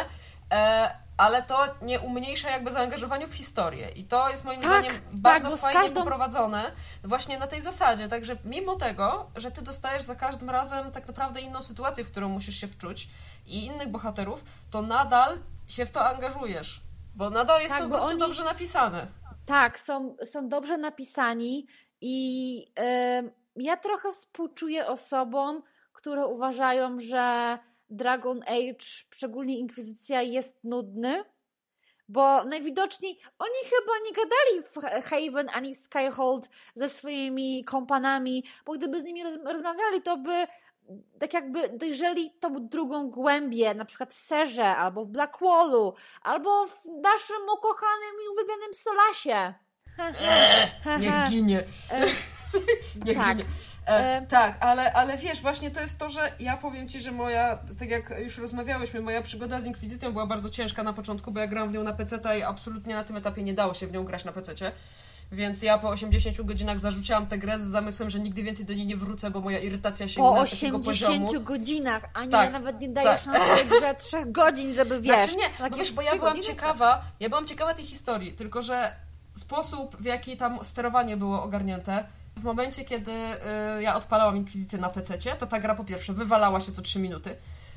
[1.16, 3.88] ale to nie umniejsza jakby zaangażowaniu w historię.
[3.88, 6.00] I to jest moim tak, zdaniem tak, bardzo tak, fajnie każdą...
[6.00, 6.72] poprowadzone
[7.04, 8.08] właśnie na tej zasadzie.
[8.08, 12.28] Także mimo tego, że ty dostajesz za każdym razem tak naprawdę inną sytuację, w którą
[12.28, 13.08] musisz się wczuć
[13.46, 16.80] i innych bohaterów, to nadal się w to angażujesz.
[17.14, 18.20] Bo nadal jest tak, to po prostu oni...
[18.20, 19.06] dobrze napisane.
[19.46, 21.66] Tak, są, są dobrze napisani
[22.00, 27.58] i yy, ja trochę współczuję osobom, które uważają, że
[27.90, 31.24] Dragon Age, szczególnie Inkwizycja, jest nudny,
[32.08, 38.72] bo najwidoczniej oni chyba nie gadali w Haven ani w Skyhold ze swoimi kompanami, bo
[38.72, 40.46] gdyby z nimi rozmawiali, to by
[41.20, 46.84] tak jakby dojrzeli tą drugą głębię, na przykład w Serze, albo w Blackwallu, albo w
[47.02, 49.54] naszym ukochanym i uwielbianym Solasie.
[49.98, 51.64] Eee, niech ginie.
[52.54, 53.36] E, niech tak.
[53.36, 53.48] ginie.
[53.86, 57.58] E, tak, ale, ale wiesz, właśnie to jest to, że ja powiem Ci, że moja,
[57.78, 61.46] tak jak już rozmawiałyśmy, moja przygoda z Inkwizycją była bardzo ciężka na początku, bo ja
[61.46, 64.04] grałam w nią na PC i absolutnie na tym etapie nie dało się w nią
[64.04, 64.72] grać na PC.
[65.32, 68.86] Więc ja po 80 godzinach zarzuciłam tę grę z zamysłem, że nigdy więcej do niej
[68.86, 73.24] nie wrócę, bo moja irytacja się Po 80 godzinach, a nie tak, nawet nie dajesz
[73.24, 73.42] tak.
[73.42, 75.16] swojej grze 3 godzin, żeby wiesz.
[75.16, 78.96] Znaczy nie, bo wiesz, bo ja byłam ciekawa, ja byłam ciekawa tej historii, tylko że
[79.36, 82.04] sposób, w jaki tam sterowanie było ogarnięte,
[82.36, 86.60] w momencie, kiedy y, ja odpalałam Inkwizycję na PC, to ta gra po pierwsze wywalała
[86.60, 87.36] się co 3 minuty.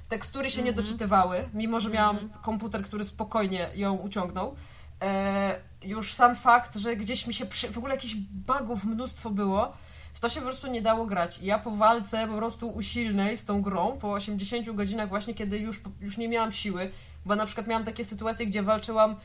[0.09, 0.65] Tekstury się mm -hmm.
[0.65, 0.85] nie mhm.
[0.85, 2.41] doczytywały, mimo że miałam mm -hmm.
[2.41, 4.55] komputer, który spokojnie ją uciągnął.
[5.01, 7.71] E, już sam fakt, że gdzieś mi się przy...
[7.71, 9.73] w ogóle jakichś bugów mnóstwo było,
[10.13, 11.39] w to się po prostu nie dało grać.
[11.39, 15.57] I ja po walce po prostu usilnej z tą grą, po 80 godzinach właśnie, kiedy
[15.57, 16.91] już, już nie miałam siły,
[17.29, 19.15] bo na przykład miałam takie sytuacje, gdzie walczyłam,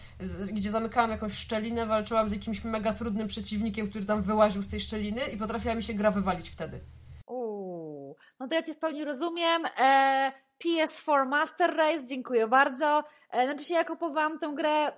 [0.53, 4.81] gdzie zamykałam jakąś szczelinę, walczyłam z jakimś mega trudnym przeciwnikiem, który tam wyłaził z tej
[4.81, 6.81] szczeliny i potrafiła mi się gra wywalić wtedy.
[7.27, 9.63] Uuu, no to ja Cię w pełni rozumiem.
[9.79, 10.33] E,
[10.65, 13.05] PS4 Master Race, dziękuję bardzo.
[13.31, 14.93] E, znaczy się ja kupowałam tę grę,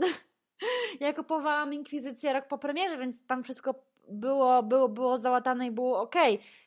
[1.01, 3.75] ja kupowałam Inkwizycję rok po premierze, więc tam wszystko
[4.09, 6.15] było, było, było załatane i było ok,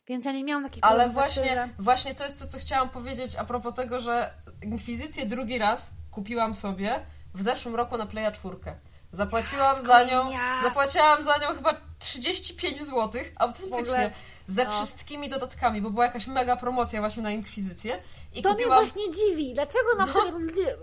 [0.07, 3.45] więc ja nie miałam takiego Ale właśnie, właśnie to jest to, co chciałam powiedzieć a
[3.45, 4.33] propos tego, że
[4.63, 8.55] Inkwizycję drugi raz kupiłam sobie w zeszłym roku na Playa 4.
[9.11, 10.29] Zapłaciłam za nią,
[10.63, 14.13] zapłaciłam za nią chyba 35 zł, autentycznie,
[14.47, 14.71] ze no.
[14.71, 17.99] wszystkimi dodatkami, bo była jakaś mega promocja właśnie na Inkwizycję.
[18.33, 18.71] I to kupiłam...
[18.71, 19.53] mnie właśnie dziwi.
[19.53, 20.13] Dlaczego na no.
[20.13, 20.39] przykład no.
[20.39, 20.77] ludzie,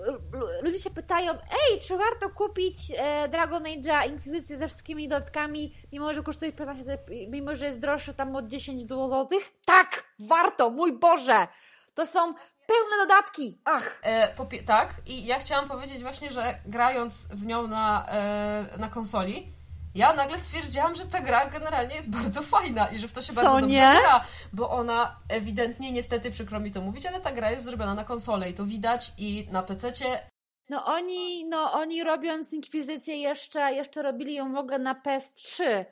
[0.63, 6.15] ludzie, się pytają, ej, czy warto kupić e, Dragon Age'a Inkwizycję ze wszystkimi dodatkami, mimo
[6.15, 6.99] że kosztuje 15,
[7.29, 9.29] mimo że jest droższe tam od 10 zł?
[9.65, 11.49] Tak, warto, mój Boże!
[11.95, 12.35] To są
[12.67, 13.59] pełne dodatki!
[13.65, 14.01] Ach!
[14.03, 14.29] E,
[14.67, 19.53] tak, i ja chciałam powiedzieć właśnie, że grając w nią na, e, na konsoli,
[19.95, 23.33] ja nagle stwierdziłam, że ta gra generalnie jest bardzo fajna i że w to się
[23.33, 24.01] Co, bardzo dobrze nie?
[24.01, 28.05] gra, bo ona ewidentnie, niestety przykro mi to mówić, ale ta gra jest zrobiona na
[28.05, 30.21] konsolę i to widać i na PC-cie
[30.69, 35.87] No oni, no oni robiąc Inkwizycję jeszcze, jeszcze robili ją w ogóle na PS3, y,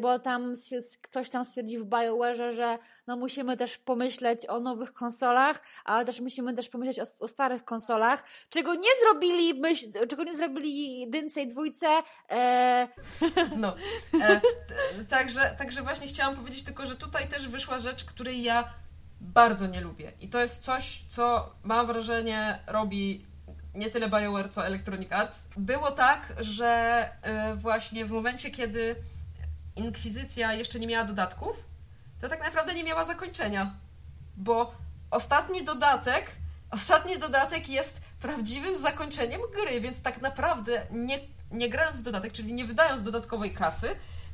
[0.00, 0.54] bo tam
[1.02, 6.20] ktoś tam stwierdził w BioWare, że no musimy też pomyśleć o nowych konsolach, ale też
[6.20, 11.42] musimy też pomyśleć o, o starych konsolach, czego nie zrobili, myśl, czego nie zrobili jedynce
[11.42, 11.86] i dwójce,
[12.30, 12.88] e,
[13.56, 13.76] No,
[14.22, 14.40] e,
[15.08, 18.74] także, także właśnie chciałam powiedzieć tylko, że tutaj też wyszła rzecz, której ja
[19.20, 20.12] bardzo nie lubię.
[20.20, 23.26] I to jest coś, co mam wrażenie robi
[23.74, 25.48] nie tyle BioWare, co Electronic Arts.
[25.56, 26.68] Było tak, że
[27.22, 28.96] e, właśnie w momencie, kiedy
[29.78, 31.66] Inkwizycja jeszcze nie miała dodatków,
[32.20, 33.74] to tak naprawdę nie miała zakończenia.
[34.36, 34.74] Bo
[35.10, 36.30] ostatni dodatek,
[36.70, 41.18] ostatni dodatek jest prawdziwym zakończeniem gry, więc tak naprawdę nie,
[41.50, 43.88] nie grając w dodatek, czyli nie wydając dodatkowej kasy,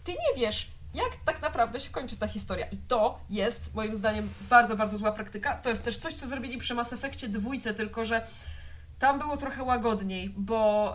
[0.04, 2.66] ty nie wiesz, jak tak naprawdę się kończy ta historia.
[2.66, 5.56] I to jest, moim zdaniem, bardzo, bardzo zła praktyka.
[5.56, 8.26] To jest też coś, co zrobili przy Mass Effectie dwójce, tylko że
[8.98, 10.94] tam było trochę łagodniej, bo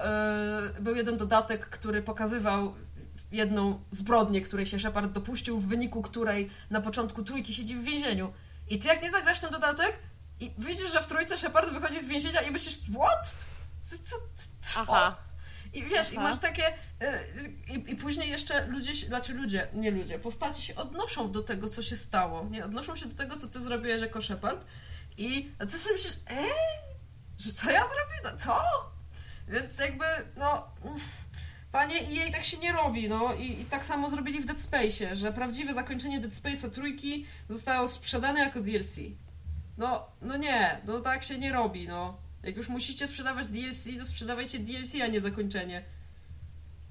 [0.74, 2.74] yy, był jeden dodatek, który pokazywał
[3.32, 8.34] jedną zbrodnię, której się Shepard dopuścił, w wyniku której na początku trójki siedzi w więzieniu.
[8.70, 10.00] I ty jak nie zagrasz ten dodatek
[10.40, 13.36] i widzisz, że w trójce Shepard wychodzi z więzienia i myślisz, what?
[13.82, 13.98] Co?
[13.98, 14.16] co,
[14.62, 14.80] co?
[14.80, 15.16] aha.
[15.74, 16.24] I wiesz, i Aha.
[16.28, 16.64] masz takie.
[17.02, 17.24] e,
[17.68, 21.82] I, I później jeszcze ludzie, znaczy ludzie, nie ludzie, postaci się odnoszą do tego, co
[21.82, 22.46] się stało.
[22.50, 24.66] Nie odnoszą się do tego, co ty zrobiłeś jako Shepard.
[25.18, 26.50] I ty sobie myślisz, ej,
[27.38, 28.38] że co ja zrobię?
[28.38, 28.62] Co?
[29.48, 30.06] Więc jakby,
[30.36, 30.72] no.
[31.72, 34.58] Panie, i jej tak się nie robi, no i, i tak samo zrobili w Dead
[34.58, 39.00] Space'ie, że prawdziwe zakończenie Dead Space'a trójki zostało sprzedane jako DLC.
[39.78, 42.18] No, no nie, no tak się nie robi, no.
[42.44, 45.84] Jak już musicie sprzedawać DLC, to sprzedawajcie DLC, a nie zakończenie.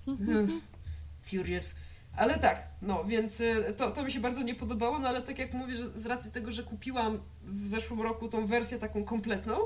[1.31, 1.75] Furious.
[2.17, 5.39] Ale tak, no więc y, to, to mi się bardzo nie podobało, no ale tak
[5.39, 9.57] jak mówię, że z racji tego, że kupiłam w zeszłym roku tą wersję taką kompletną,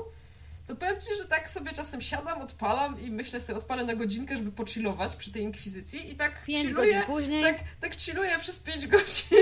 [0.67, 4.37] to powiem Ci, że tak sobie czasem siadam, odpalam i myślę sobie, odpalę na godzinkę,
[4.37, 8.59] żeby pochillować przy tej inkwizycji i tak Pięć chilluję, godzin później, tak, tak chilluję przez
[8.59, 9.37] 5 godzin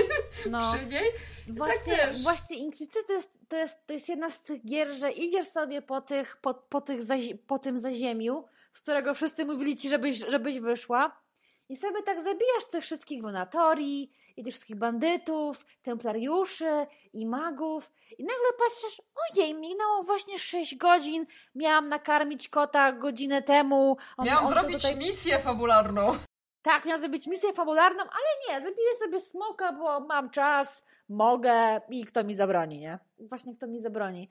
[0.50, 0.58] no.
[0.72, 1.10] przy niej.
[1.48, 2.22] Właśnie, wiesz.
[2.22, 5.82] właśnie Inkwizycja to jest, to, jest, to jest jedna z tych gier, że idziesz sobie
[5.82, 8.44] po, tych, po, po, tych zazi- po tym zaziemiu,
[8.74, 11.22] z którego wszyscy mówili ci, żebyś, żebyś wyszła
[11.68, 18.22] i sobie tak zabijasz tych wszystkich Venatori i tych wszystkich bandytów, templariuszy i magów i
[18.24, 19.02] nagle patrzysz,
[19.32, 23.96] ojej, minęło właśnie 6 godzin, miałam nakarmić kota godzinę temu.
[24.16, 26.16] On, Miałam on zrobić tutaj- misję fabularną.
[26.62, 28.24] tak, miałam zrobić misję fabularną, ale
[28.58, 32.98] nie, zabiję sobie smoka, bo mam czas, mogę i kto mi zabroni, nie?
[33.18, 34.28] Właśnie kto mi zabroni.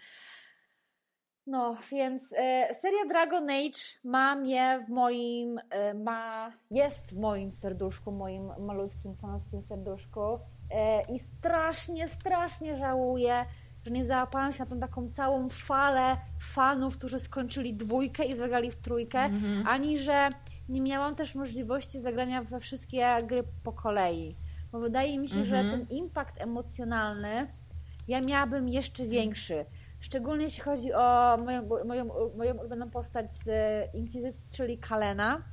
[1.48, 7.52] No, więc e, seria Dragon Age ma mnie w moim, e, ma, jest w moim
[7.52, 10.40] serduszku, moim malutkim fanskim serduszku
[10.72, 13.46] e, i strasznie, strasznie żałuję,
[13.86, 18.72] że nie załapałam się na tą taką całą falę fanów, którzy skończyli dwójkę i zagrali
[18.72, 19.30] w trójkę,
[19.66, 20.30] ani że
[20.70, 24.36] nie miałam też możliwości zagrania we wszystkie gry po kolei.
[24.72, 25.88] Bo wydaje mi się, że Mhm.
[25.88, 27.48] ten impact emocjonalny
[28.08, 29.66] ja miałabym jeszcze większy.
[30.02, 32.06] Szczególnie jeśli chodzi o moją, moją,
[32.38, 33.50] moją ulubioną postać z
[33.96, 35.44] Inkwizycji, czyli Kalena,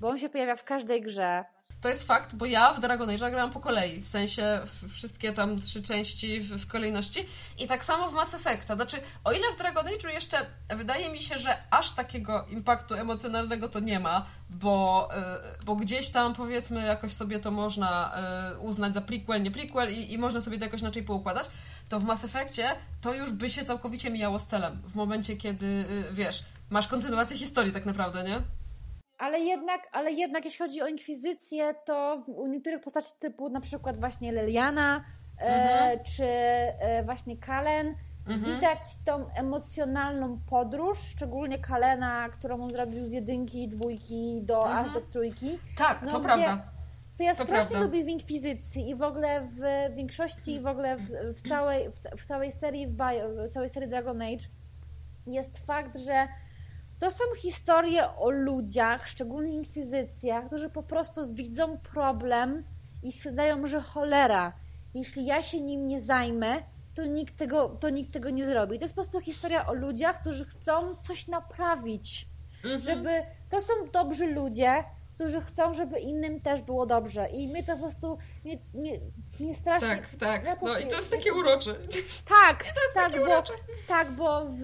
[0.00, 1.44] bo on się pojawia w każdej grze.
[1.84, 5.60] To jest fakt, bo ja w Dragon Age grałam po kolei, w sensie wszystkie tam
[5.60, 7.26] trzy części w, w kolejności
[7.58, 8.74] i tak samo w Mass Effecta.
[8.74, 13.68] Znaczy, o ile w Dragon Age'u jeszcze wydaje mi się, że aż takiego impaktu emocjonalnego
[13.68, 15.08] to nie ma, bo,
[15.60, 18.14] y, bo gdzieś tam powiedzmy jakoś sobie to można
[18.54, 21.50] y, uznać za prequel, nie prequel i, i można sobie to jakoś inaczej poukładać,
[21.88, 24.82] to w Mass Effectie to już by się całkowicie mijało z celem.
[24.88, 28.63] W momencie, kiedy, y, wiesz, masz kontynuację historii tak naprawdę, nie?
[29.18, 34.00] Ale jednak, ale jednak jeśli chodzi o Inkwizycję, to u niektórych postaci typu na przykład
[34.00, 35.04] właśnie Leliana
[35.40, 35.98] e, Mhm.
[36.16, 37.94] czy e, właśnie Kalen
[38.28, 38.54] Mhm.
[38.54, 44.84] widać tą emocjonalną podróż, szczególnie Kalena, którą on zrobił z jedynki dwójki do Mhm.
[44.86, 45.58] aż do trójki.
[45.78, 46.62] Tak, No, to gdzie- prawda.
[47.12, 47.86] Co ja To strasznie prawda.
[47.86, 49.60] lubię w Inkwizycji i w ogóle w
[49.94, 51.08] większości, w ogóle w,
[51.38, 54.44] w, całej, w, w całej serii w, Bio, w całej serii Dragon Age
[55.26, 56.28] jest fakt, że
[57.04, 62.64] to są historie o ludziach, szczególnie Inkwizycja, którzy po prostu widzą problem
[63.02, 64.52] i stwierdzają, że cholera,
[64.94, 66.62] jeśli ja się nim nie zajmę,
[66.94, 68.78] to nikt tego, to nikt tego nie zrobi.
[68.78, 72.28] To jest po prostu historia o ludziach, którzy chcą coś naprawić
[72.64, 72.82] Mhm.
[72.82, 73.10] żeby
[73.50, 74.84] to są dobrzy ludzie,
[75.14, 77.28] którzy chcą, żeby innym też było dobrze.
[77.28, 79.00] I mnie to po prostu nie, nie,
[79.40, 79.88] nie strasznie.
[79.88, 80.44] Tak, tak.
[80.44, 81.74] Ja to No i to jest takie urocze.
[82.42, 82.64] Tak,
[82.94, 83.52] tak, bo, urocze.
[83.88, 84.62] tak, bo w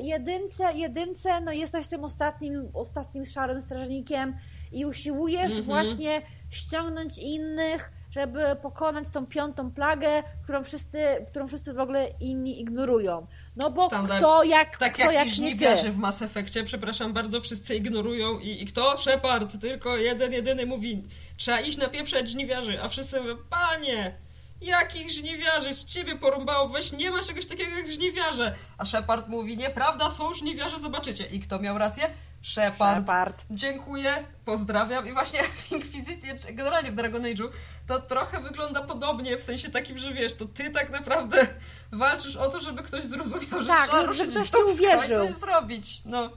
[0.00, 4.36] jedynce, jedynce no jesteś tym ostatnim, ostatnim szarym strażnikiem
[4.72, 5.62] i usiłujesz Mhm.
[5.64, 10.98] właśnie ściągnąć innych, żeby pokonać tą piątą plagę, którą wszyscy,
[11.30, 13.26] którą wszyscy w ogóle inni ignorują.
[13.56, 14.20] No bo Standard.
[14.20, 15.90] kto jak, Tak kto jak, jak nie ty.
[15.90, 18.98] w Mass Effectie, przepraszam bardzo, wszyscy ignorują i, i kto?
[18.98, 21.02] Shepard, tylko jeden, jedyny mówi
[21.36, 24.14] trzeba iść napieprzać żniwiarzy, a wszyscy mówią, panie,
[24.60, 25.74] jakich żniwiarzy?
[25.86, 28.54] Ciebie porąbało, weź nie ma czegoś takiego jak żniwiarze.
[28.78, 31.24] A Shepard mówi, nieprawda, są żniwiarze, zobaczycie.
[31.26, 32.04] I kto miał rację?
[32.46, 32.98] Shepard.
[32.98, 33.44] Shepard.
[33.50, 35.06] Dziękuję, pozdrawiam.
[35.06, 37.48] I właśnie w Inkwizycji, generalnie w Dragon Age'u,
[37.86, 41.46] to trochę wygląda podobnie, w sensie takim, że wiesz, to ty tak naprawdę
[41.92, 44.86] walczysz o to, żeby ktoś zrozumiał, że Tak, trzeba żeby ruszyć ktoś ci dupsko i
[44.86, 45.26] uwierzył.
[45.26, 46.02] coś zrobić.
[46.04, 46.30] No.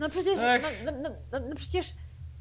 [0.00, 0.62] No przecież, Ech.
[0.84, 1.86] no, no, no, no przecież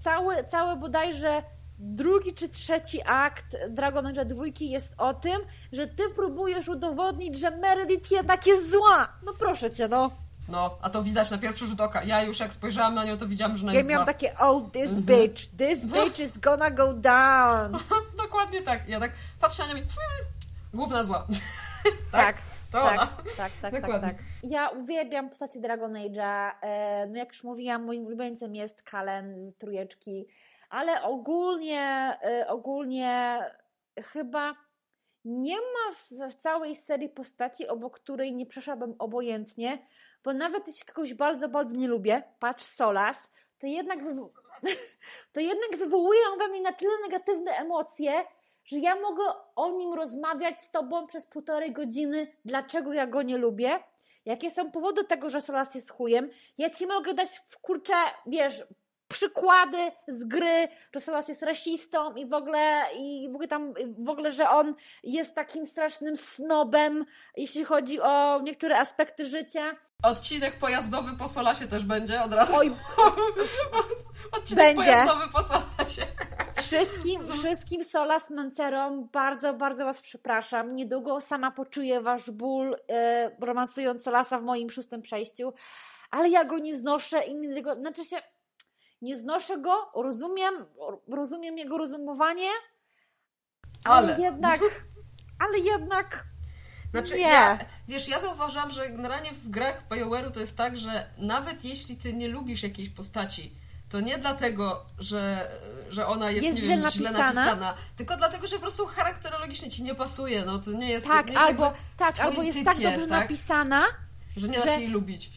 [0.01, 1.43] cały, cały bodajże
[1.79, 5.41] drugi czy trzeci akt Dragon Age dwójki jest o tym,
[5.71, 9.07] że ty próbujesz udowodnić, że Meredith jednak jest zła.
[9.25, 10.11] No proszę cię, no.
[10.49, 12.03] No, a to widać na pierwszy rzut oka.
[12.03, 14.13] Ja już jak spojrzałam na nią, to widziałam, że ona Ja jest miałam zła.
[14.13, 15.03] takie, oh, this Mhm.
[15.03, 17.71] bitch, this bitch is gonna go down.
[18.23, 18.89] Dokładnie tak.
[18.89, 19.83] Ja tak patrzę na nią i
[20.77, 21.27] główna zła.
[22.11, 22.37] Tak.
[22.71, 23.07] To tak, ona.
[23.37, 24.07] tak, tak, tak, Dokładnie.
[24.09, 24.17] tak.
[24.43, 26.51] Ja uwielbiam postacie Dragon Age'a.
[26.61, 30.25] E, No jak już mówiłam, moim ulubieńcem jest Kalen z trójeczki,
[30.69, 33.39] ale ogólnie, e, ogólnie
[34.03, 34.53] chyba
[35.25, 35.95] nie ma
[36.27, 39.77] w, w całej serii postaci, obok której nie przeszłabym obojętnie,
[40.23, 44.29] bo nawet jeśli kogoś bardzo, bardzo nie lubię, patrz Solas, to jednak, wywo-
[45.33, 48.25] to jednak wywołuje we mnie na tyle negatywne emocje,
[48.65, 49.23] że ja mogę
[49.55, 53.79] o nim rozmawiać z tobą przez półtorej godziny, dlaczego ja go nie lubię,
[54.25, 56.29] jakie są powody tego, że Solas jest chujem.
[56.57, 57.93] Ja ci mogę dać w kurczę,
[58.25, 58.63] wiesz,
[59.13, 64.09] przykłady z gry, że Solas jest rasistą i w ogóle i w ogóle tam w
[64.09, 67.05] ogóle, że on jest takim strasznym snobem,
[67.37, 69.75] jeśli chodzi o niektóre aspekty życia.
[70.03, 72.53] Odcinek pojazdowy po Solasie też będzie od razu.
[72.55, 72.71] Oj,
[74.37, 74.91] Odcinek będzie.
[74.91, 76.07] pojazdowy po Solasie.
[76.57, 80.75] Wszystkim, wszystkim Solas Mancerom bardzo, bardzo Was przepraszam.
[80.75, 85.53] Niedługo sama poczuję Wasz ból, e, romansując Solasa w moim szóstym przejściu,
[86.11, 88.17] ale ja go nie znoszę i nie tego, znaczy się,
[89.03, 90.53] nie znoszę go, rozumiem,
[91.07, 92.49] rozumiem jego rozumowanie,
[93.83, 94.23] ale, Ale.
[94.23, 94.59] jednak,
[95.39, 96.23] ale jednak
[96.91, 97.21] Znaczy, nie.
[97.21, 101.97] ja, wiesz, ja zauważyłam, że generalnie w grach BioWare'u to jest tak, że nawet jeśli
[101.97, 103.53] ty nie lubisz jakiejś postaci,
[103.89, 105.51] to nie dlatego, że,
[105.89, 107.33] że ona jest, Jest wiem, źle napisana.
[107.33, 110.45] napisana, tylko dlatego, że po prostu charakterologicznie ci nie pasuje.
[110.45, 113.83] No to nie jest tak, nie jest albo, tak, albo jest typie, tak dobrze napisana,
[114.37, 115.31] że nie da się jej lubić.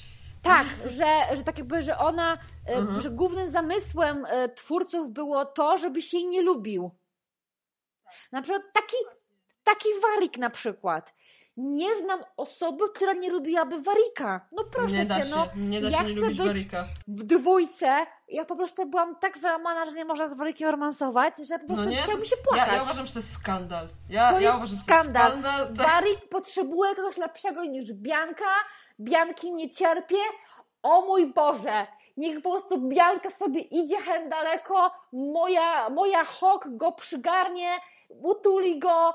[0.46, 2.38] Tak, że, że tak jakby, że ona,
[2.68, 3.00] e, Mhm.
[3.00, 6.90] że głównym zamysłem e, twórców było to, żeby się jej nie lubił.
[8.32, 8.96] Na przykład taki,
[9.64, 11.14] taki Warik na przykład.
[11.56, 14.40] Nie znam osoby, która nie lubiłaby Warika.
[14.52, 15.46] No proszę nie da cię, się, no.
[15.56, 16.84] nie da ja się nie chcę lubić Warika.
[17.08, 18.06] w dwójce.
[18.28, 21.84] Ja po prostu byłam tak załamana, że nie można z Warikiem romansować, że po prostu
[21.84, 22.68] No nie, chciałam się płakać.
[22.68, 23.88] ja, ja uważam, że to jest skandal.
[24.10, 25.30] Ja, To ja jest uważam, skandal.
[25.30, 25.76] to jest skandal.
[25.76, 25.86] Tak.
[25.86, 28.44] Warik potrzebuje kogoś lepszego niż Bianka.
[29.00, 30.16] Bianki nie cierpię.
[30.82, 31.86] O mój Boże!
[32.16, 37.68] Niech po prostu Bianka sobie idzie hen daleko, moja, moja hok go przygarnie,
[38.08, 39.14] utuli go,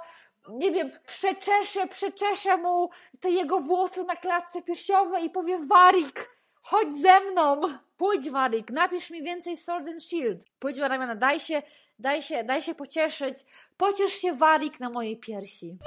[0.50, 2.90] nie wiem, przeczesze, przeczesze mu
[3.20, 6.30] te jego włosy na klatce piersiowej i powie Warik,
[6.62, 7.62] chodź ze mną!
[7.98, 10.44] Pójdź Warik, napisz mi więcej Swords and Shield.
[10.60, 11.62] Pójdź na ramiona, daj się,
[12.00, 13.38] daj się, daj się pocieszyć.
[13.78, 15.78] Pociesz się Warik na mojej piersi.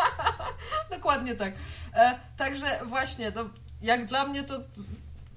[0.96, 1.52] Dokładnie tak.
[1.94, 3.50] E, także właśnie, to
[3.82, 4.54] jak dla mnie to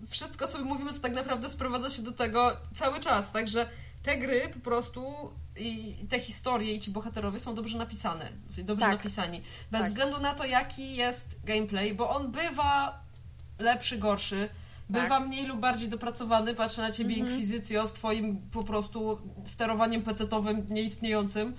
[0.10, 3.32] wszystko, co my mówimy, to tak naprawdę sprowadza się do tego cały czas.
[3.32, 3.70] Także
[4.04, 5.04] te gry po prostu
[5.58, 8.98] i te historie i ci bohaterowie są dobrze napisane, są dobrze Tak.
[8.98, 9.42] napisani.
[9.72, 9.90] Bez Tak.
[9.90, 13.00] względu na to, jaki jest gameplay, bo on bywa
[13.60, 14.50] lepszy, gorszy.
[14.90, 15.28] Bywa Tak.
[15.28, 16.56] mniej lub bardziej dopracowany.
[16.56, 17.30] Patrzę na ciebie, Mhm.
[17.32, 21.56] Inkwizycjo, z twoim po prostu sterowaniem pecetowym nieistniejącym.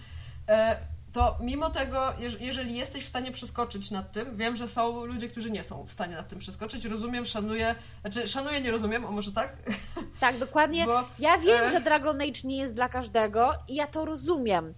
[0.49, 0.76] E,
[1.13, 5.29] to mimo tego, jeż- jeżeli jesteś w stanie przeskoczyć nad tym, wiem, że są ludzie,
[5.29, 6.85] którzy nie są w stanie nad tym przeskoczyć.
[6.85, 9.57] Rozumiem, szanuję, znaczy szanuję, nie rozumiem, a może tak?
[10.21, 10.87] Tak, dokładnie.
[10.91, 14.75] Bo, Ja wiem, e, że Dragon Age nie jest dla każdego i ja to rozumiem.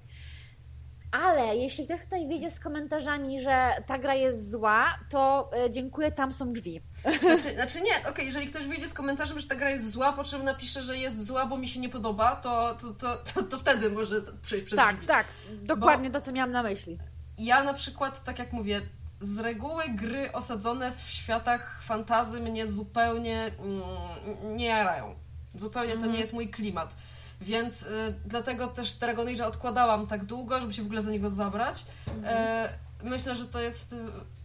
[1.12, 6.12] Ale jeśli ktoś tutaj wiedzie z komentarzami, że ta gra jest zła, to e, dziękuję,
[6.12, 6.80] tam są drzwi.
[7.20, 10.24] Znaczy, znaczy nie, okej, jeżeli ktoś wyjdzie z komentarzem, że ta gra jest zła, po
[10.24, 13.58] czym napisze, że jest zła, bo mi się nie podoba, to, to, to, to, to
[13.58, 15.06] wtedy może przejść przez tak, drzwi.
[15.06, 15.26] tak,
[15.62, 16.98] dokładnie to, co miałam na myśli.
[17.38, 18.80] Ja na przykład, tak jak mówię,
[19.20, 25.14] z reguły gry osadzone w światach fantazy mnie zupełnie mm, nie jarają.
[25.54, 26.12] Zupełnie to Mhm.
[26.12, 26.96] nie jest mój klimat.
[27.42, 31.84] Więc y, dlatego też Dragon odkładałam tak długo, żeby się w ogóle za niego zabrać.
[32.16, 32.24] Mhm.
[32.36, 32.68] E,
[33.02, 33.96] myślę, że to jest y,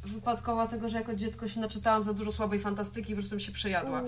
[0.04, 3.42] wypadkowa tego, że jako dziecko się naczytałam za dużo słabej fantastyki i po prostu mi
[3.42, 4.02] się przejadła.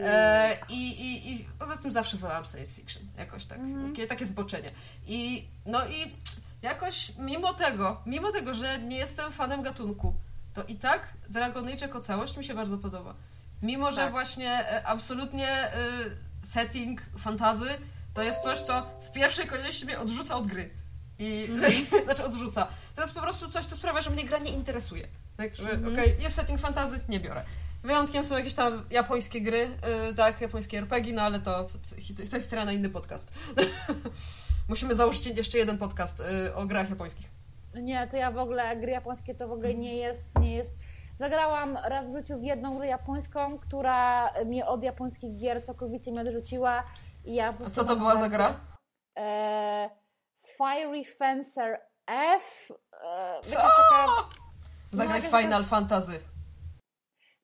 [0.00, 3.90] E, i, i, I poza tym zawsze wolałam science fiction, jakoś tak, Mhm.
[3.90, 4.70] takie, takie zboczenie.
[5.06, 6.12] I no i
[6.62, 10.14] jakoś mimo tego, mimo tego, że nie jestem fanem gatunku,
[10.54, 13.14] to i tak Dragon Age jako całość mi się bardzo podoba.
[13.62, 14.10] Mimo, że Tak.
[14.10, 15.74] właśnie e, absolutnie e,
[16.42, 17.70] setting fantazy
[18.14, 20.70] to jest coś, co w pierwszej kolejności mnie odrzuca od gry.
[21.18, 21.48] I
[22.04, 22.68] znaczy odrzuca.
[22.94, 25.08] To jest po prostu coś, co sprawia, że mnie gra nie interesuje.
[25.36, 25.92] Także Mhm.
[25.94, 27.42] okej, jest setting fantazy, nie biorę.
[27.82, 29.70] Wyjątkiem są jakieś tam japońskie gry,
[30.06, 31.72] yy, tak, japońskie RPG, no ale to, to,
[32.24, 33.32] to, to historia na inny podcast.
[34.68, 37.30] Musimy założyć jeszcze jeden podcast yy, o grach japońskich.
[37.74, 40.74] Nie, to ja w ogóle gry japońskie to w ogóle nie jest, nie jest.
[41.18, 46.20] Zagrałam raz w życiu w jedną grę japońską, która mnie od japońskich gier całkowicie mnie
[46.20, 46.82] odrzuciła.
[47.24, 48.54] I ja A co to była za gra?
[49.18, 49.90] E,
[50.56, 52.70] Fiery Fencer F.
[53.04, 53.56] E, Co?
[53.56, 54.06] taka,
[54.92, 56.20] Zagraj No, Final Fantasy.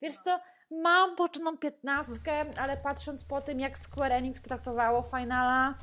[0.02, 5.74] wiesz co, mam poczoną piętnastkę, ale patrząc po tym, jak Square Enix potraktowało Finala,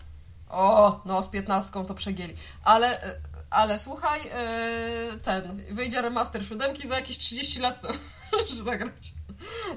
[0.50, 2.36] O, no z piętnastką to przegięli.
[2.64, 7.88] Ale, y, ale słuchaj, y, ten, wyjdzie remaster siódemki za jakieś 30 lat, to
[8.32, 9.14] możesz zagrać.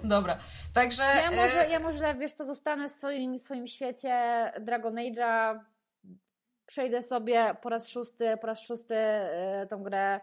[0.04, 0.38] Dobra,
[0.74, 1.02] także...
[1.02, 4.12] Ja y, może, ja może wiesz co, zostanę w swoim, swoim świecie
[4.60, 5.60] Dragon Age'a,
[6.66, 10.20] przejdę sobie po raz szósty, po raz szósty e, tą grę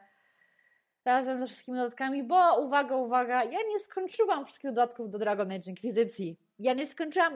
[1.06, 5.70] razem ze wszystkimi dodatkami, bo uwaga, uwaga, ja nie skończyłam wszystkich dodatków do Dragon Age
[5.70, 6.40] Inkwizycji.
[6.60, 7.34] Ja nie skończyłam.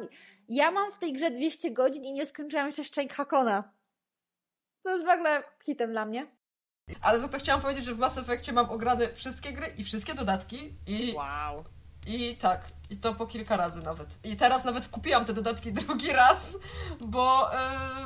[0.48, 3.72] Ja mam w tej grze 200 godzin i nie skończyłam jeszcze Szczęk Hakona.
[4.84, 6.28] To jest w ogóle hitem dla mnie.
[7.02, 10.14] Ale za to chciałam powiedzieć, że w Mass Effectie mam ograne wszystkie gry i wszystkie
[10.14, 11.64] dodatki i, Wow.
[12.08, 14.20] I tak, i to po kilka razy nawet.
[14.24, 16.54] I teraz nawet kupiłam te dodatki drugi raz,
[17.02, 17.58] bo, y,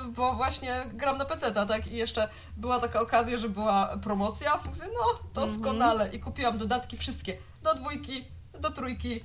[0.08, 1.88] bo właśnie gram na PC, tak?
[1.88, 4.60] I jeszcze była taka okazja, że była promocja.
[4.66, 6.10] Mówię, no doskonale.
[6.10, 7.38] I kupiłam dodatki wszystkie.
[7.64, 8.26] Do dwójki,
[8.60, 9.22] do trójki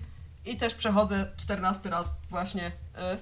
[0.46, 2.66] i też przechodzę 14 raz właśnie.
[2.66, 2.70] y,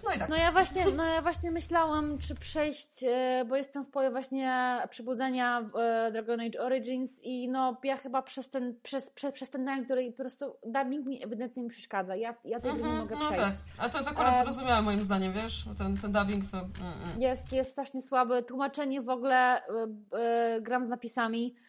[0.05, 0.29] No i tak.
[0.29, 4.79] No ja właśnie, no ja właśnie myślałam, czy przejść, e, bo jestem w połowie właśnie
[4.91, 9.67] przebudzenia e, Dragon Age Origins i no ja chyba przez ten, przez, przez, przez ten
[9.67, 12.17] dzień, który po prostu dubbing mi ewidentnie mi przeszkadza.
[12.17, 13.43] Ja, ja tego nie Mhm, mogę no przejść.
[13.43, 13.55] tak.
[13.79, 15.65] Ale to jest akurat zrozumiałe moim zdaniem, wiesz?
[15.79, 16.59] Ten, ten dubbing to...
[16.59, 16.71] Mm,
[17.05, 17.23] mm.
[17.23, 18.43] Jest, jest strasznie słaby.
[18.43, 19.63] Tłumaczenie w ogóle e,
[20.19, 21.64] e, gram z napisami e,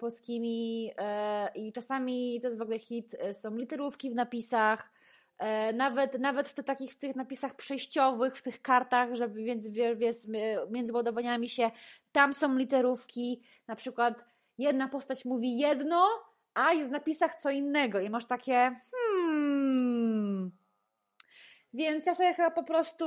[0.00, 3.16] polskimi e, i czasami to jest w ogóle hit.
[3.18, 4.92] e, Są literówki w napisach.
[5.38, 9.42] E, nawet, nawet w, te, takich, w tych napisach przejściowych, w tych kartach, żeby
[9.96, 11.70] wiesz, m- między ładowaniami się,
[12.12, 13.42] tam są literówki.
[13.68, 14.24] Na przykład
[14.58, 16.06] jedna postać mówi jedno,
[16.54, 18.00] a jest w napisach co innego.
[18.00, 20.50] I masz takie hmm.
[21.74, 23.04] Więc ja sobie chyba po prostu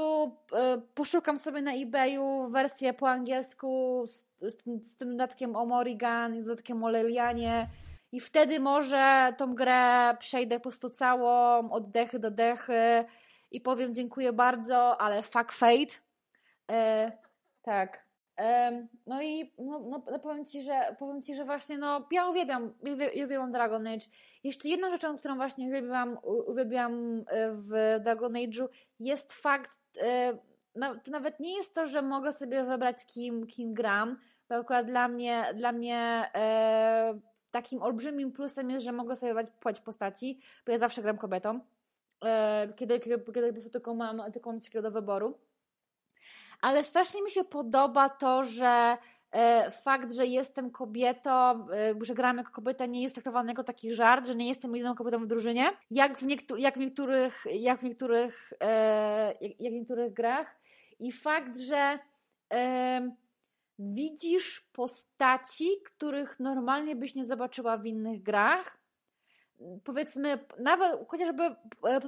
[0.53, 4.57] e, poszukam sobie na eBayu wersję po angielsku z, z,
[4.91, 7.67] z tym dodatkiem o Morrigan i z dodatkiem o Lelianie
[8.11, 13.05] i wtedy może tą grę przejdę po prostu całą, od dechy do dechy
[13.51, 15.95] i powiem dziękuję bardzo, ale fuck fate.
[16.71, 17.11] E,
[17.61, 18.02] tak.
[19.07, 22.73] No i no, no, no powiem, ci, że, powiem Ci, że właśnie no, ja uwielbiam,
[22.83, 24.05] uwie- uwielbiam Dragon Age.
[24.43, 28.67] Jeszcze jedną rzeczą, którą właśnie uwielbiam, uwielbiam e, w Dragon Age'u
[28.99, 30.37] jest fakt, e,
[31.03, 34.17] to nawet nie jest to, że mogę sobie wybrać kim, kim gram,
[34.49, 37.19] bo akurat dla mnie, dla mnie e,
[37.51, 41.59] takim olbrzymim plusem jest, że mogę sobie wybrać płeć postaci, bo ja zawsze gram kobietą,
[42.75, 45.39] kiedy, kiedy, kiedy tylko mam, tylko mam do wyboru.
[46.63, 48.97] Ale strasznie mi się podoba to, że
[49.31, 51.31] e, fakt, że jestem kobietą,
[51.69, 54.95] e, że gram jako kobieta nie jest traktowany jako taki żart, że nie jestem jedyną
[54.95, 59.75] kobietą w drużynie, jak w, niektó- jak w niektórych, jak w niektórych, e, jak, w
[59.75, 60.55] niektórych grach.
[60.99, 61.99] I fakt, że
[63.79, 68.77] widzisz postaci, których normalnie byś nie zobaczyła w innych grach.
[69.83, 71.55] Powiedzmy, nawet chociażby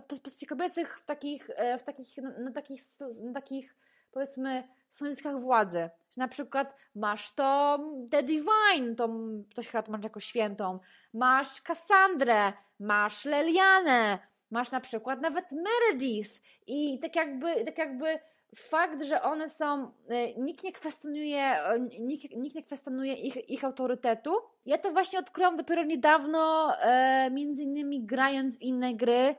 [0.07, 1.49] postaci kobiecych w takich,
[1.79, 2.81] w takich, na takich,
[3.23, 3.75] na takich
[4.15, 5.89] powiedzmy stanowiskach władzy.
[6.11, 9.09] Że na przykład masz to The Divine, to,
[9.55, 10.79] to się chyba tłumaczy jako świętą,
[11.13, 14.19] masz Cassandrę, masz Lelianę,
[14.51, 18.19] masz na przykład nawet Meredith i tak jakby, tak jakby
[18.55, 23.63] fakt, że one są, e, nikt nie kwestionuje, e, nikt, nikt nie kwestionuje ich, ich
[23.63, 24.35] autorytetu.
[24.65, 29.35] Ja to właśnie odkryłam dopiero niedawno, e, między innymi grając w inne gry,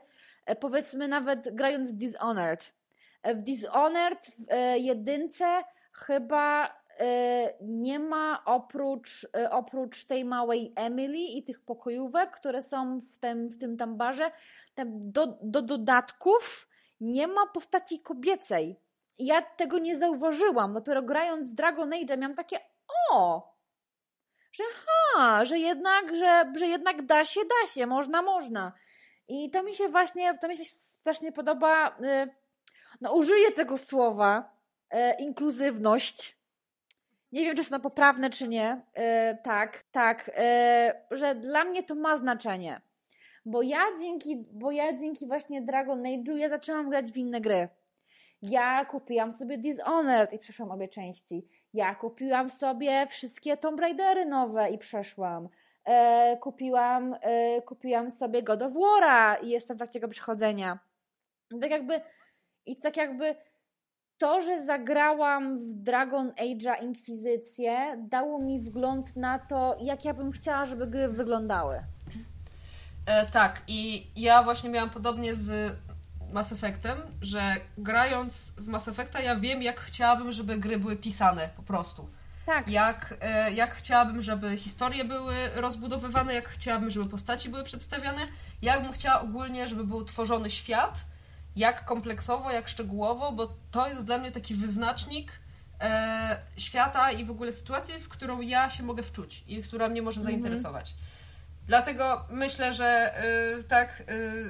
[0.59, 2.76] powiedzmy nawet grając w Dishonored.
[3.35, 11.17] W Dishonored w e, jedynce chyba e, nie ma oprócz, e, oprócz tej małej Emily
[11.17, 14.31] i tych pokojówek, które są w tym, w tym tam barze,
[14.75, 16.69] tam do, do dodatków
[17.01, 18.79] nie ma postaci kobiecej.
[19.19, 20.73] Ja tego nie zauważyłam.
[20.73, 22.59] Dopiero grając z Dragon Age miałam takie
[23.11, 23.47] o!
[24.51, 24.63] Że
[25.15, 28.73] ma, że jednak, że, że jednak da się, da się, można, można.
[29.27, 32.29] I to mi się właśnie, to mi się strasznie podoba, y,
[33.01, 34.57] no użyję tego słowa,
[34.93, 36.37] y, inkluzywność.
[37.31, 38.81] Nie wiem, czy jest ono poprawne, czy nie.
[38.97, 40.31] Y, tak, tak,
[41.11, 42.81] że dla mnie to ma znaczenie.
[43.45, 47.69] Bo ja dzięki, bo ja dzięki właśnie Dragon Age'u ja zaczęłam grać w inne gry.
[48.41, 51.47] Ja kupiłam sobie Dishonored i przeszłam obie części.
[51.73, 55.49] Ja kupiłam sobie wszystkie Tomb Raidery nowe i przeszłam.
[55.85, 60.79] E, kupiłam, e, kupiłam sobie God of War'a i jestem w trakcie jego przechodzenia.
[61.61, 62.01] Tak jakby,
[62.67, 63.35] i tak jakby
[64.17, 70.31] to, że zagrałam w Dragon Age'a Inkwizycję, dało mi wgląd na to, jak ja bym
[70.31, 71.83] chciała, żeby gry wyglądały.
[73.05, 75.75] E, tak, i ja właśnie miałam podobnie z
[76.31, 81.49] Mass Effectem, że grając w Mass Effecta ja wiem, jak chciałabym, żeby gry były pisane
[81.55, 82.09] po prostu.
[82.45, 82.67] Tak.
[82.67, 88.25] Jak, e, jak chciałabym, żeby historie były rozbudowywane, jak chciałabym, żeby postaci były przedstawiane,
[88.61, 91.05] jak bym chciała ogólnie, żeby był tworzony świat,
[91.57, 95.31] jak kompleksowo, jak szczegółowo, bo to jest dla mnie taki wyznacznik
[95.81, 100.01] e, świata i w ogóle sytuacji, w którą ja się mogę wczuć i która mnie
[100.01, 100.35] może mhm.
[100.35, 100.93] zainteresować.
[101.67, 103.13] Dlatego myślę, że
[103.59, 104.03] y, tak,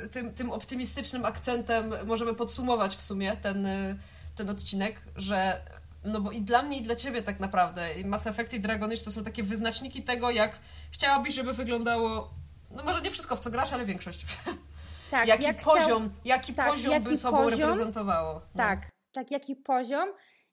[0.06, 3.98] y, tym, tym optymistycznym akcentem możemy podsumować w sumie ten, y,
[4.36, 5.62] ten odcinek, że
[6.04, 9.02] no bo i dla mnie, i dla ciebie tak naprawdę Mass Effect i Dragon Age
[9.02, 10.60] to są takie wyznaczniki tego, jak
[10.92, 12.34] chciałabyś, żeby wyglądało,
[12.72, 14.26] no może nie wszystko w co grasz, ale większość.
[15.12, 16.22] Tak, jaki jak poziom, chciał...
[16.26, 18.34] jaki tak, poziom jaki by sobą poziom, reprezentowało.
[18.34, 18.42] No.
[18.58, 18.80] Tak,
[19.12, 20.10] tak, jaki poziom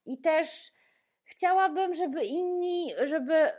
[0.06, 0.72] i też
[1.24, 3.50] chciałabym, żeby inni, żeby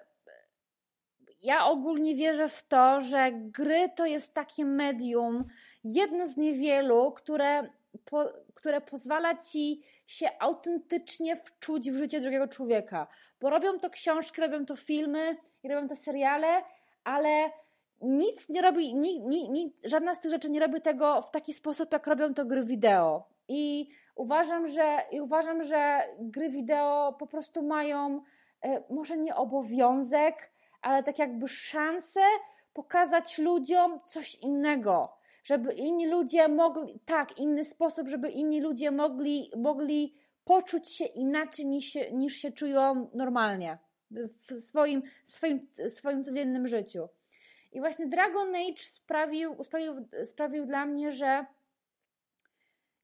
[1.41, 5.45] ja ogólnie wierzę w to, że gry to jest takie medium,
[5.83, 7.69] jedno z niewielu, które,
[8.05, 13.07] po, które pozwala ci się autentycznie wczuć w życie drugiego człowieka.
[13.41, 15.37] Bo robią to książki, robią to filmy
[15.69, 16.63] robią to seriale,
[17.03, 17.51] ale
[18.01, 21.53] nic nie robi, ni, ni, ni, żadna z tych rzeczy nie robi tego w taki
[21.53, 23.27] sposób, jak robią to gry wideo.
[23.47, 28.21] I uważam, że, i uważam, że gry wideo po prostu mają
[28.61, 32.21] e, może nie obowiązek, ale tak jakby szansę
[32.73, 39.51] pokazać ludziom coś innego, żeby inni ludzie mogli, tak, inny sposób, żeby inni ludzie mogli,
[39.57, 40.15] mogli
[40.45, 43.77] poczuć się inaczej niż się, niż się czują normalnie
[44.11, 47.07] w swoim, swoim, swoim codziennym życiu.
[47.75, 51.45] I właśnie Dragon Age sprawił, sprawił, sprawił dla mnie, że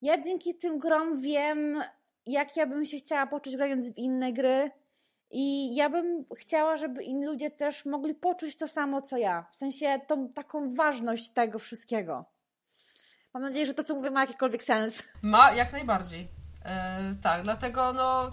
[0.01, 1.83] ja dzięki tym grom wiem,
[2.25, 4.71] jak ja bym się chciała poczuć grając w inne gry,
[5.31, 9.45] i ja bym chciała, żeby inni ludzie też mogli poczuć to samo, co ja.
[9.51, 12.25] W sensie tą taką ważność tego wszystkiego.
[13.33, 15.03] Mam nadzieję, że to, co mówię, ma jakikolwiek sens.
[15.21, 16.27] Ma, jak najbardziej.
[16.65, 18.31] E, tak, dlatego no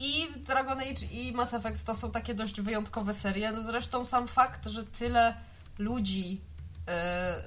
[0.00, 3.52] i Dragon Age i Mass Effect to są takie dość wyjątkowe serie.
[3.52, 5.34] No zresztą sam fakt, że tyle
[5.78, 6.40] ludzi
[6.88, 7.42] e,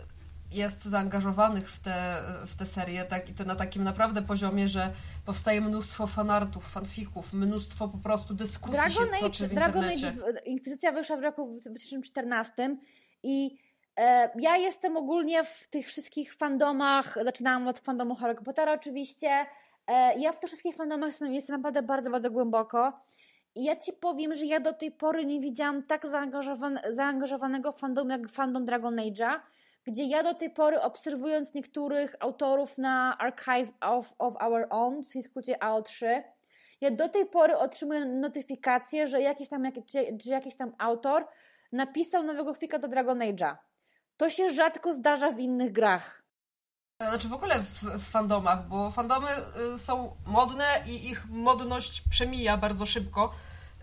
[0.51, 4.93] jest zaangażowanych w te, w te serie tak, i to na takim naprawdę poziomie, że
[5.25, 10.13] powstaje mnóstwo fanartów, fanfików, mnóstwo po prostu dyskusji Dragon się toczy w Dragon Age
[10.45, 12.77] Inkwizycja wyszła w roku 2014
[13.23, 13.57] i
[13.97, 19.45] e, ja jestem ogólnie w tych wszystkich fandomach, zaczynałam od fandomu Harry Pottera oczywiście,
[20.17, 22.93] ja w tych wszystkich fandomach jestem, naprawdę bardzo, bardzo głęboko
[23.55, 28.11] i ja Ci powiem, że ja do tej pory nie widziałam tak zaangażowan zaangażowanego fandomu
[28.11, 29.39] jak fandom Dragon Age'a,
[29.83, 35.07] gdzie ja do tej pory obserwując niektórych autorów na Archive of, of Our Own, w
[35.23, 36.21] skrócie AO3,
[36.81, 39.63] ja do tej pory otrzymuję notyfikację, że jakiś tam,
[40.25, 41.27] że jakiś tam autor
[41.71, 43.55] napisał nowego fika do Dragon Age'a.
[44.17, 46.18] To się rzadko zdarza w innych grach.
[47.07, 49.27] Znaczy w ogóle w, w, fandomach, bo fandomy
[49.75, 53.33] y, są modne i ich modność przemija bardzo szybko.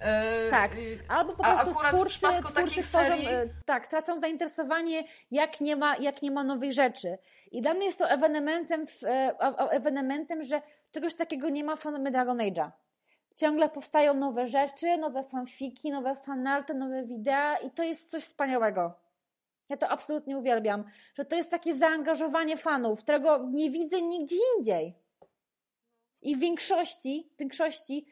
[0.01, 0.71] E, tak,
[1.09, 3.27] albo po prostu twórcy, twórcy serii...
[3.29, 7.19] E, tak, tracą zainteresowanie, jak nie, ma, jak nie ma nowej rzeczy.
[7.53, 9.39] I dla mnie jest to ewenementem, e,
[9.71, 10.63] ewenementem że
[10.93, 12.71] czegoś takiego nie ma w fandomie Dragon Age'a.
[13.37, 19.06] Ciągle powstają nowe rzeczy, nowe fanfiki, nowe fanarty, nowe wideo i to jest coś wspaniałego.
[19.71, 24.95] Ja to absolutnie uwielbiam, że to jest takie zaangażowanie fanów, którego nie widzę nigdzie indziej.
[26.23, 28.07] I w większości, w większości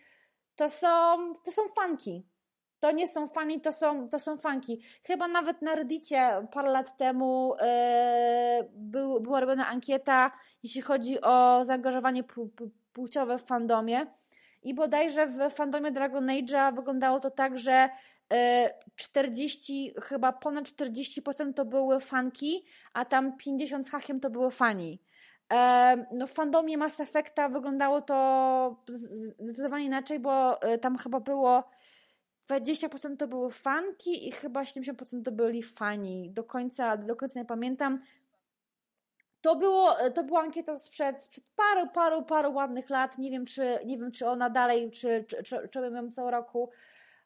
[0.57, 0.89] to są,
[1.45, 2.27] to są fanki.
[2.81, 4.83] To nie są fani, to są, to są fanki.
[5.03, 10.33] Chyba nawet na Reddicie parę lat temu yy, był, była robiona ankieta,
[10.63, 12.25] jeśli chodzi o zaangażowanie
[12.93, 14.07] płciowe w fandomie.
[14.65, 17.89] I bodajże w fandomie Dragon Age'a wyglądało to tak, że
[18.97, 24.51] 40, e, chyba ponad 40% to były fanki, a tam 50 z hakiem to były
[24.51, 25.03] fani.
[26.12, 28.85] No w fandomie Mass Effecta wyglądało to
[29.39, 31.65] zdecydowanie inaczej, bo e, tam chyba było
[32.51, 36.31] 20% to były fanki i chyba 70% to byli fani.
[36.31, 38.01] Do końca, do końca nie pamiętam.
[39.45, 43.19] To, było, to była ankieta sprzed, sprzed paru, paru, paru ładnych lat.
[43.19, 46.71] Nie wiem, czy, nie wiem, czy ona dalej, czy, czy, czy, czy ją co roku,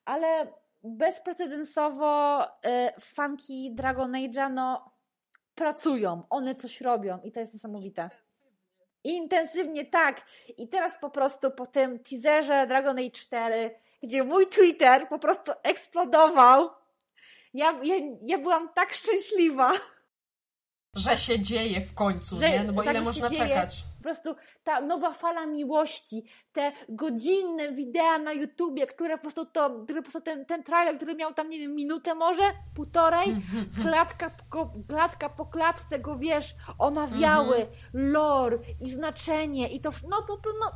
[0.05, 0.53] ale
[0.83, 2.49] bezprecedensowo y,
[3.01, 4.91] fanki Dragon Age'a no,
[5.55, 8.11] pracują, one coś robią i to jest niesamowite.
[9.05, 10.27] Intensywnie, tak.
[10.57, 13.71] I teraz po prostu po tym teaserze Dragon Age 4,
[14.03, 16.71] gdzie mój Twitter po prostu eksplodował,
[17.55, 19.73] ja, ja, ja byłam tak szczęśliwa.
[20.95, 22.64] Że się dzieje w końcu, że, nie?
[22.64, 23.49] No bo tak ile można dzieje.
[23.49, 23.84] czekać?
[23.97, 29.84] Po prostu ta nowa fala miłości, te godzinne wideo na YouTubie, które po prostu to,
[29.84, 32.43] które po prostu ten, ten trailer, który miał tam, nie wiem, minutę może,
[32.74, 33.36] półtorej,
[33.82, 34.30] klatka,
[34.89, 38.12] klatka po klatce go, wiesz, omawiały, mhm.
[38.12, 40.70] lore i znaczenie i to, no po prostu, no,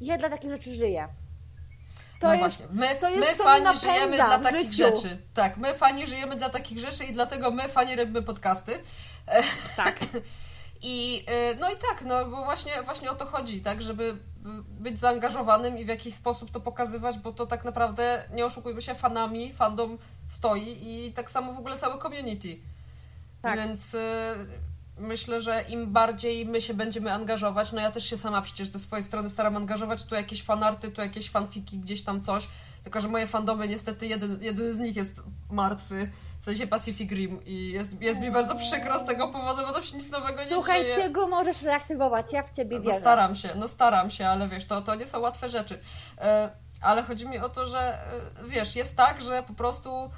[0.00, 1.08] ja dla takich rzeczy żyję.
[2.20, 2.66] To no jest, właśnie.
[2.80, 5.18] My, to jest, my fani żyjemy dla takich rzeczy.
[5.34, 8.80] Tak, my fani żyjemy dla takich rzeczy i dlatego my fani robimy podcasty.
[9.76, 9.98] Tak.
[10.82, 14.16] I y, no i tak, no bo właśnie, właśnie o to chodzi, tak, żeby
[14.68, 18.94] być zaangażowanym i w jakiś sposób to pokazywać, bo to tak naprawdę, nie oszukujmy się,
[18.94, 19.98] fanami, fandom
[20.28, 22.56] stoi i tak samo w ogóle całe community.
[23.42, 23.58] Tak.
[23.58, 23.98] Więc y,
[24.98, 28.78] myślę, że im bardziej my się będziemy angażować, no ja też się sama przecież ze
[28.78, 32.48] swojej strony staram angażować, tu jakieś fanarty, tu jakieś fanfiki, gdzieś tam coś,
[32.82, 35.20] tylko że moje fandomy niestety, jeden, jeden z nich jest
[35.50, 36.10] martwy,
[36.44, 39.82] w sensie Pacific Rim i jest, jest mi bardzo przykro z tego powodu, bo to
[39.82, 40.94] się nic nowego nie Słuchaj, dzieje.
[40.94, 42.94] Słuchaj, ty go możesz reaktywować, ja w ciebie wierzę.
[42.94, 45.78] No staram się, no staram się, ale wiesz, to, to nie są łatwe rzeczy.
[46.18, 47.98] E, ale chodzi mi o to, że e,
[48.48, 50.10] wiesz, jest tak, że po prostu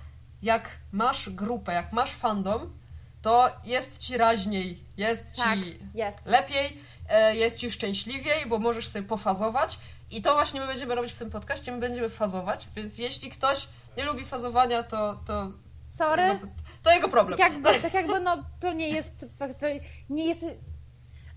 [0.43, 2.79] jak masz grupę, jak masz fandom,
[3.23, 6.27] to jest ci raźniej, jest tak, ci jest.
[6.27, 9.79] lepiej, e, jest ci szczęśliwiej, bo możesz sobie pofazować.
[10.11, 13.69] I to właśnie my będziemy robić w tym podcaście, my będziemy fazować, więc jeśli ktoś
[13.97, 15.51] nie lubi fazowania, to, to
[15.99, 16.27] Sorry.
[16.27, 16.39] No,
[16.83, 17.39] to jego problem.
[17.39, 19.67] Tak jakby, tak jakby no, to nie jest, to, to
[20.11, 20.45] nie jest...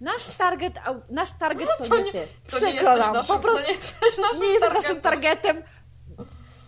[0.02, 0.74] Nasz target,
[1.10, 2.28] nasz target to, to nie ty.
[2.48, 3.14] Przykro nam.
[3.14, 5.64] Naszym, po prostu nie jesteś naszym, nie jesteś naszym targetem.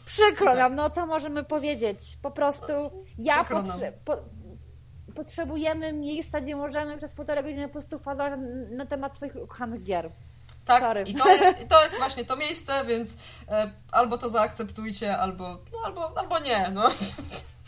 [0.06, 2.00] Przykro nam, no co możemy powiedzieć?
[2.22, 2.74] Po prostu
[3.18, 4.18] ja potrze po
[5.16, 8.40] potrzebujemy miejsca, gdzie możemy przez półtorej godziny po prostu fazować
[8.70, 10.12] na temat swoich ukochanych gier.
[10.66, 11.04] Tak, Sorry.
[11.04, 13.14] i to jest, i to jest właśnie to miejsce, więc
[13.48, 16.70] e, albo to zaakceptujcie, albo, no, albo, albo nie.
[16.74, 16.90] No.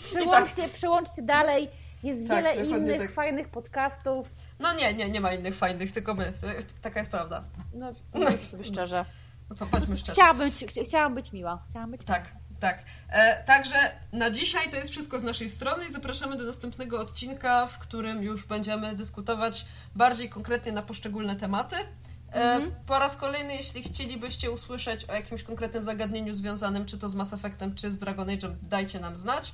[0.04, 0.72] Przyłączcie, tak.
[0.72, 1.70] przyłączcie dalej.
[2.04, 3.12] Jest tak, wiele innych tak.
[3.12, 4.30] fajnych podcastów.
[4.60, 6.34] No nie, nie, nie ma innych fajnych, tylko my.
[6.82, 7.44] Taka jest prawda.
[7.74, 9.06] No, powiedzmy sobie szczerze.
[9.50, 10.14] No, szczerze.
[10.14, 11.64] Chciałam być, chciałam być miła.
[11.70, 12.24] Chciałam być tak.
[12.24, 12.44] Miła.
[12.60, 12.84] Tak.
[13.10, 17.68] E, także na dzisiaj to jest wszystko z naszej strony i zapraszamy do następnego odcinka,
[17.68, 21.76] w którym już będziemy dyskutować bardziej konkretnie na poszczególne tematy.
[21.76, 21.84] E,
[22.34, 22.72] mhm.
[22.86, 27.34] Po raz kolejny, jeśli chcielibyście usłyszeć o jakimś konkretnym zagadnieniu związanym czy to z Mass
[27.34, 29.54] Effectem, czy z Dragon Age'em, dajcie nam znać.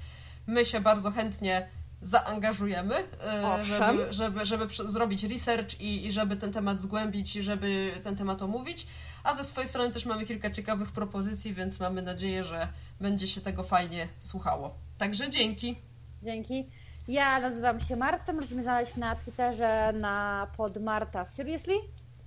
[0.50, 1.68] My się bardzo chętnie
[2.02, 7.92] zaangażujemy, e, żeby, żeby, żeby zrobić research i, i żeby ten temat zgłębić i żeby
[8.04, 8.88] ten temat omówić.
[9.24, 12.68] A ze swojej strony też mamy kilka ciekawych propozycji, więc mamy nadzieję, że
[13.02, 14.76] będzie się tego fajnie słuchało.
[14.98, 15.76] Także dzięki.
[16.24, 16.70] Dzięki.
[17.08, 21.76] Ja nazywam się Marta, możecie mnie znaleźć na Twitterze na pod Marta Seriously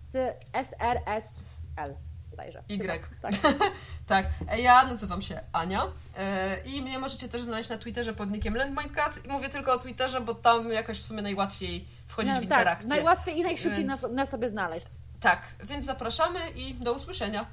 [0.02, 2.62] z SRSL bodajże.
[2.70, 3.02] Y.
[3.22, 3.32] Tak.
[4.06, 4.26] tak.
[4.58, 5.82] Ja nazywam się Ania
[6.16, 9.24] e, i mnie możecie też znaleźć na Twitterze pod nickiem Landmindcat.
[9.24, 12.88] I mówię tylko o Twitterze, bo tam jakoś w sumie najłatwiej wchodzić no, w interakcję.
[12.88, 14.02] Tak, najłatwiej i najszybciej więc...
[14.02, 14.86] nas, nas sobie znaleźć.
[15.20, 17.46] Tak, więc zapraszamy i do usłyszenia.